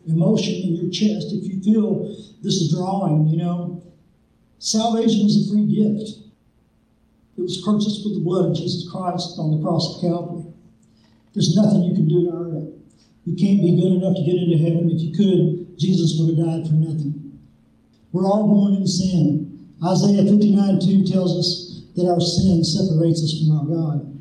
emotion 0.08 0.54
in 0.54 0.76
your 0.76 0.92
chest, 0.92 1.32
if 1.32 1.46
you 1.46 1.62
feel 1.62 2.16
this 2.42 2.74
drawing, 2.74 3.28
you 3.28 3.38
know, 3.38 3.84
salvation 4.60 5.26
is 5.26 5.48
a 5.48 5.52
free 5.52 5.66
gift. 5.66 6.20
It 7.38 7.42
was 7.42 7.62
purchased 7.66 8.06
with 8.06 8.16
the 8.16 8.24
blood 8.24 8.52
of 8.52 8.56
Jesus 8.56 8.90
Christ 8.92 9.36
on 9.40 9.52
the 9.52 9.64
cross 9.64 9.96
of 9.96 10.02
Calvary. 10.02 10.54
There's 11.34 11.56
nothing 11.56 11.84
you 11.84 11.96
can 11.96 12.08
do 12.08 12.30
to 12.30 12.38
earn 12.38 12.58
it. 12.58 12.74
You 13.26 13.36
can't 13.36 13.64
be 13.64 13.80
good 13.80 14.04
enough 14.04 14.16
to 14.16 14.24
get 14.24 14.36
into 14.36 14.58
heaven. 14.58 14.92
If 14.92 15.02
you 15.02 15.12
could, 15.16 15.80
Jesus 15.80 16.20
would 16.20 16.38
have 16.38 16.46
died 16.46 16.68
for 16.68 16.76
nothing. 16.76 17.40
We're 18.12 18.28
all 18.28 18.48
born 18.48 18.76
in 18.76 18.86
sin. 18.86 19.74
Isaiah 19.84 20.24
59 20.24 20.80
2 20.80 21.08
tells 21.12 21.34
us 21.40 21.82
that 21.96 22.10
our 22.10 22.22
sin 22.22 22.64
separates 22.64 23.24
us 23.24 23.40
from 23.40 23.58
our 23.58 23.66
God. 23.66 24.14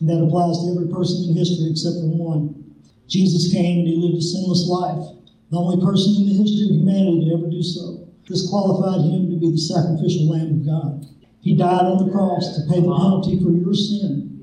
And 0.00 0.08
that 0.10 0.20
applies 0.22 0.58
to 0.60 0.74
every 0.74 0.92
person 0.92 1.30
in 1.30 1.36
history 1.36 1.70
except 1.70 1.96
for 1.96 2.10
one. 2.10 2.65
Jesus 3.08 3.52
came 3.52 3.80
and 3.80 3.88
he 3.88 3.96
lived 3.96 4.18
a 4.18 4.22
sinless 4.22 4.66
life, 4.66 5.16
the 5.50 5.58
only 5.58 5.84
person 5.84 6.14
in 6.16 6.26
the 6.26 6.42
history 6.42 6.66
of 6.66 6.82
humanity 6.82 7.30
to 7.30 7.34
ever 7.38 7.46
do 7.46 7.62
so. 7.62 8.08
This 8.28 8.50
qualified 8.50 9.06
him 9.06 9.30
to 9.30 9.36
be 9.38 9.52
the 9.52 9.58
sacrificial 9.58 10.28
Lamb 10.28 10.60
of 10.60 10.66
God. 10.66 11.06
He 11.40 11.54
died 11.54 11.86
on 11.86 12.02
the 12.02 12.10
cross 12.10 12.58
to 12.58 12.66
pay 12.66 12.82
the 12.82 12.90
penalty 12.90 13.38
for 13.38 13.54
your 13.54 13.74
sin, 13.74 14.42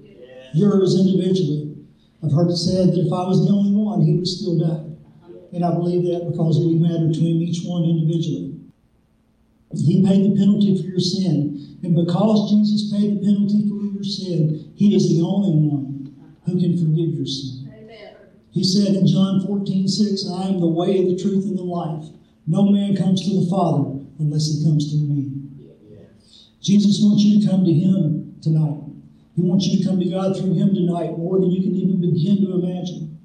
yours 0.54 0.96
individually. 0.96 1.76
I've 2.24 2.32
heard 2.32 2.50
it 2.50 2.56
said 2.56 2.96
that 2.96 3.04
if 3.04 3.12
I 3.12 3.28
was 3.28 3.44
the 3.44 3.52
only 3.52 3.76
one, 3.76 4.00
he 4.00 4.16
would 4.16 4.28
still 4.28 4.58
die. 4.58 4.96
And 5.52 5.66
I 5.66 5.76
believe 5.76 6.08
that 6.08 6.32
because 6.32 6.64
we 6.64 6.80
matter 6.80 7.12
to 7.12 7.20
him, 7.20 7.44
each 7.44 7.68
one 7.68 7.84
individually. 7.84 8.56
He 9.76 10.06
paid 10.06 10.32
the 10.32 10.38
penalty 10.40 10.80
for 10.82 10.88
your 10.88 11.00
sin. 11.00 11.78
And 11.84 11.96
because 11.96 12.52
Jesus 12.52 12.92
paid 12.94 13.20
the 13.20 13.26
penalty 13.26 13.68
for 13.68 13.84
your 13.84 14.04
sin, 14.04 14.72
he 14.76 14.96
is 14.96 15.10
the 15.10 15.22
only 15.22 15.52
one 15.68 16.16
who 16.46 16.60
can 16.60 16.78
forgive 16.78 17.20
your 17.20 17.26
sin. 17.26 17.63
He 18.54 18.64
said 18.64 18.94
in 18.94 19.08
John 19.08 19.46
14, 19.46 19.88
6, 19.88 20.30
I 20.30 20.44
am 20.48 20.60
the 20.60 20.68
way, 20.68 21.04
the 21.10 21.20
truth, 21.20 21.46
and 21.46 21.58
the 21.58 21.64
life. 21.64 22.06
No 22.46 22.70
man 22.70 22.96
comes 22.96 23.26
to 23.26 23.42
the 23.42 23.50
Father 23.50 24.00
unless 24.20 24.48
he 24.48 24.64
comes 24.64 24.92
through 24.92 25.10
me. 25.10 25.32
Jesus 26.62 27.02
wants 27.02 27.24
you 27.24 27.42
to 27.42 27.48
come 27.50 27.66
to 27.66 27.74
him 27.74 28.38
tonight. 28.42 28.80
He 29.36 29.42
wants 29.42 29.66
you 29.66 29.80
to 29.80 29.86
come 29.90 30.00
to 30.00 30.06
God 30.06 30.38
through 30.38 30.54
him 30.54 30.76
tonight 30.76 31.18
more 31.18 31.40
than 31.40 31.50
you 31.50 31.64
can 31.64 31.76
even 31.76 32.00
begin 32.00 32.46
to 32.46 32.54
imagine. 32.54 33.20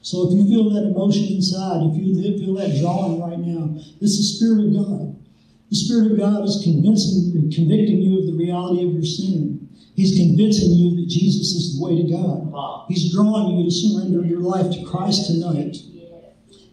So 0.00 0.26
if 0.26 0.34
you 0.34 0.48
feel 0.48 0.70
that 0.72 0.88
emotion 0.88 1.28
inside, 1.28 1.84
if 1.92 2.00
you 2.00 2.16
feel 2.40 2.54
that 2.54 2.80
drawing 2.80 3.20
right 3.20 3.38
now, 3.38 3.76
it's 4.00 4.16
the 4.16 4.24
Spirit 4.24 4.64
of 4.64 4.72
God. 4.74 5.20
The 5.68 5.76
Spirit 5.76 6.12
of 6.12 6.18
God 6.18 6.42
is 6.48 6.64
convincing, 6.64 7.52
convicting 7.52 8.00
you 8.00 8.20
of 8.20 8.26
the 8.26 8.32
reality 8.32 8.88
of 8.88 8.94
your 8.94 9.04
sin. 9.04 9.68
He's 10.00 10.16
convincing 10.16 10.70
you 10.72 10.96
that 10.96 11.10
Jesus 11.10 11.52
is 11.52 11.76
the 11.76 11.84
way 11.84 12.00
to 12.00 12.08
God. 12.08 12.88
He's 12.88 13.12
drawing 13.12 13.58
you 13.58 13.68
to 13.68 13.70
surrender 13.70 14.24
your 14.24 14.40
life 14.40 14.72
to 14.72 14.82
Christ 14.86 15.26
tonight. 15.26 15.76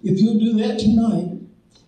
If 0.01 0.21
you'll 0.21 0.39
do 0.39 0.53
that 0.63 0.79
tonight, 0.79 1.35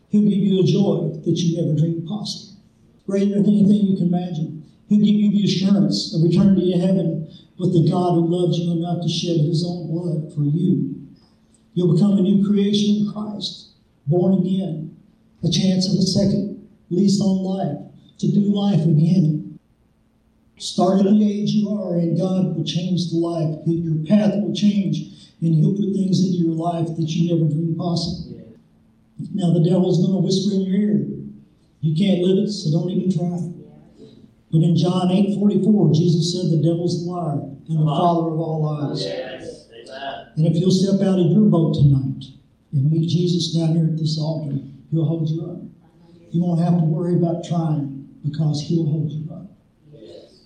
He'll 0.09 0.27
give 0.27 0.43
you 0.43 0.59
a 0.59 0.67
joy 0.67 1.15
that 1.23 1.37
you 1.39 1.55
never 1.55 1.79
dreamed 1.79 2.05
possible, 2.09 2.59
greater 3.07 3.35
than 3.35 3.45
anything 3.45 3.87
you 3.87 3.95
can 3.95 4.07
imagine. 4.07 4.65
He'll 4.89 4.99
give 4.99 5.15
you 5.15 5.31
the 5.31 5.45
assurance 5.45 6.13
of 6.13 6.29
eternity 6.29 6.73
in 6.73 6.81
heaven 6.81 7.31
with 7.57 7.71
the 7.71 7.89
God 7.89 8.15
who 8.15 8.27
loves 8.27 8.59
you 8.59 8.73
enough 8.73 9.01
to 9.01 9.07
shed 9.07 9.39
His 9.39 9.63
own 9.65 9.87
blood 9.87 10.35
for 10.35 10.43
you. 10.43 11.07
You'll 11.73 11.95
become 11.95 12.17
a 12.17 12.21
new 12.21 12.45
creation 12.45 13.07
in 13.07 13.13
Christ, 13.13 13.75
born 14.07 14.45
again, 14.45 14.97
a 15.41 15.49
chance 15.49 15.87
of 15.87 15.99
a 15.99 16.01
second 16.03 16.67
lease 16.89 17.21
on 17.21 17.37
life, 17.47 17.77
to 18.17 18.27
do 18.27 18.41
life 18.53 18.83
again. 18.83 19.48
Start 20.59 20.99
at 20.99 21.05
the 21.05 21.23
age 21.23 21.51
you 21.51 21.71
are, 21.71 21.97
and 21.97 22.19
God 22.19 22.55
will 22.55 22.65
change 22.65 23.09
the 23.09 23.17
life. 23.17 23.59
Your 23.65 24.05
path 24.05 24.35
will 24.43 24.53
change, 24.53 25.31
and 25.41 25.55
He'll 25.55 25.71
put 25.75 25.95
things 25.95 26.19
into 26.19 26.43
your 26.43 26.55
life 26.55 26.87
that 26.87 27.07
you 27.07 27.33
never 27.33 27.49
dreamed 27.49 27.77
possible. 27.77 28.29
Now, 29.33 29.53
the 29.53 29.63
devil's 29.63 29.99
going 30.05 30.15
to 30.15 30.23
whisper 30.23 30.55
in 30.55 30.61
your 30.61 30.75
ear, 30.75 31.07
You 31.81 31.95
can't 31.95 32.21
live 32.21 32.43
it, 32.43 32.51
so 32.51 32.71
don't 32.71 32.89
even 32.89 33.11
try. 33.11 33.39
But 34.51 34.63
in 34.63 34.75
John 34.75 35.11
8 35.11 35.35
44, 35.39 35.93
Jesus 35.93 36.33
said, 36.33 36.51
The 36.51 36.63
devil's 36.63 37.03
a 37.03 37.09
liar 37.09 37.39
and 37.67 37.79
the 37.79 37.85
father 37.85 38.31
of 38.31 38.39
all 38.39 38.63
lies. 38.63 39.05
And 40.35 40.47
if 40.47 40.55
you'll 40.55 40.71
step 40.71 41.05
out 41.05 41.19
of 41.19 41.31
your 41.31 41.47
boat 41.47 41.75
tonight 41.75 42.25
and 42.73 42.91
meet 42.91 43.09
Jesus 43.09 43.53
down 43.53 43.75
here 43.75 43.85
at 43.85 43.97
this 43.97 44.17
altar, 44.19 44.57
He'll 44.91 45.05
hold 45.05 45.29
you 45.29 45.45
up. 45.45 45.61
You 46.31 46.43
won't 46.43 46.61
have 46.61 46.79
to 46.79 46.85
worry 46.85 47.15
about 47.15 47.43
trying 47.43 48.07
because 48.23 48.61
He'll 48.67 48.85
hold 48.85 49.11
you. 49.11 49.18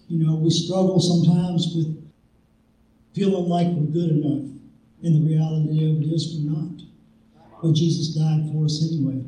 You 0.07 0.25
know, 0.25 0.35
we 0.35 0.49
struggle 0.49 0.99
sometimes 0.99 1.73
with 1.75 2.03
feeling 3.13 3.49
like 3.49 3.67
we're 3.67 3.91
good 3.91 4.11
enough. 4.11 4.49
And 5.03 5.15
the 5.15 5.29
reality 5.29 5.89
of 5.89 6.01
it 6.01 6.13
is 6.13 6.39
we're 6.39 6.51
not. 6.51 6.81
But 7.61 7.73
Jesus 7.73 8.15
died 8.15 8.49
for 8.51 8.65
us 8.65 8.83
anyway. 8.89 9.23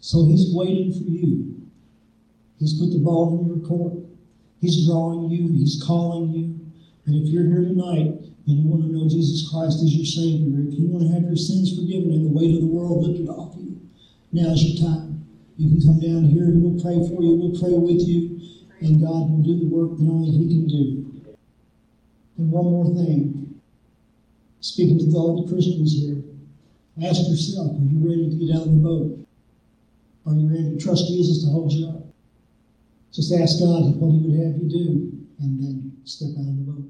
So 0.00 0.26
He's 0.26 0.54
waiting 0.54 0.92
for 0.92 1.08
you. 1.08 1.54
He's 2.58 2.78
put 2.78 2.90
the 2.90 2.98
ball 2.98 3.40
in 3.40 3.46
your 3.46 3.66
court. 3.66 3.94
He's 4.60 4.86
drawing 4.86 5.30
you. 5.30 5.52
He's 5.52 5.82
calling 5.84 6.30
you. 6.30 6.60
And 7.06 7.14
if 7.16 7.28
you're 7.28 7.44
here 7.44 7.68
tonight 7.68 8.16
and 8.46 8.54
you 8.58 8.68
want 8.68 8.82
to 8.82 8.88
know 8.88 9.08
Jesus 9.08 9.48
Christ 9.50 9.82
as 9.82 9.94
your 9.94 10.06
Savior, 10.06 10.64
if 10.68 10.78
you 10.78 10.88
want 10.88 11.04
to 11.04 11.12
have 11.12 11.24
your 11.24 11.36
sins 11.36 11.76
forgiven 11.76 12.12
and 12.12 12.24
the 12.24 12.32
weight 12.32 12.54
of 12.54 12.62
the 12.62 12.72
world 12.72 13.04
lifted 13.04 13.28
off 13.28 13.56
you, 13.56 13.80
now's 14.32 14.62
your 14.64 14.88
time. 14.88 15.24
You 15.56 15.68
can 15.68 15.80
come 15.82 16.00
down 16.00 16.24
here 16.24 16.44
and 16.44 16.62
we'll 16.62 16.80
pray 16.80 16.96
for 16.96 17.22
you. 17.22 17.36
We'll 17.36 17.60
pray 17.60 17.76
with 17.76 18.02
you. 18.08 18.33
And 18.84 19.00
God 19.00 19.30
will 19.30 19.42
do 19.42 19.58
the 19.58 19.66
work 19.66 19.96
that 19.96 20.04
only 20.04 20.30
He 20.30 20.46
can 20.46 20.68
do. 20.68 21.36
And 22.36 22.52
one 22.52 22.64
more 22.64 22.94
thing. 22.94 23.60
Speaking 24.60 24.98
to 24.98 25.16
all 25.16 25.42
the 25.42 25.48
Christians 25.50 25.96
here, 25.96 26.22
ask 27.02 27.26
yourself, 27.28 27.72
are 27.72 27.84
you 27.84 27.98
ready 28.04 28.28
to 28.28 28.36
get 28.36 28.54
out 28.54 28.66
of 28.66 28.74
the 28.74 28.80
boat? 28.80 29.26
Are 30.26 30.34
you 30.34 30.48
ready 30.48 30.76
to 30.76 30.84
trust 30.84 31.08
Jesus 31.08 31.44
to 31.44 31.50
hold 31.50 31.72
you 31.72 31.88
up? 31.88 32.04
Just 33.10 33.32
ask 33.32 33.58
God 33.58 33.96
what 33.96 34.12
He 34.12 34.20
would 34.20 34.36
have 34.40 34.60
you 34.60 34.68
do, 34.68 35.12
and 35.40 35.62
then 35.62 35.92
step 36.04 36.36
out 36.36 36.44
of 36.44 36.56
the 36.56 36.72
boat. 36.72 36.84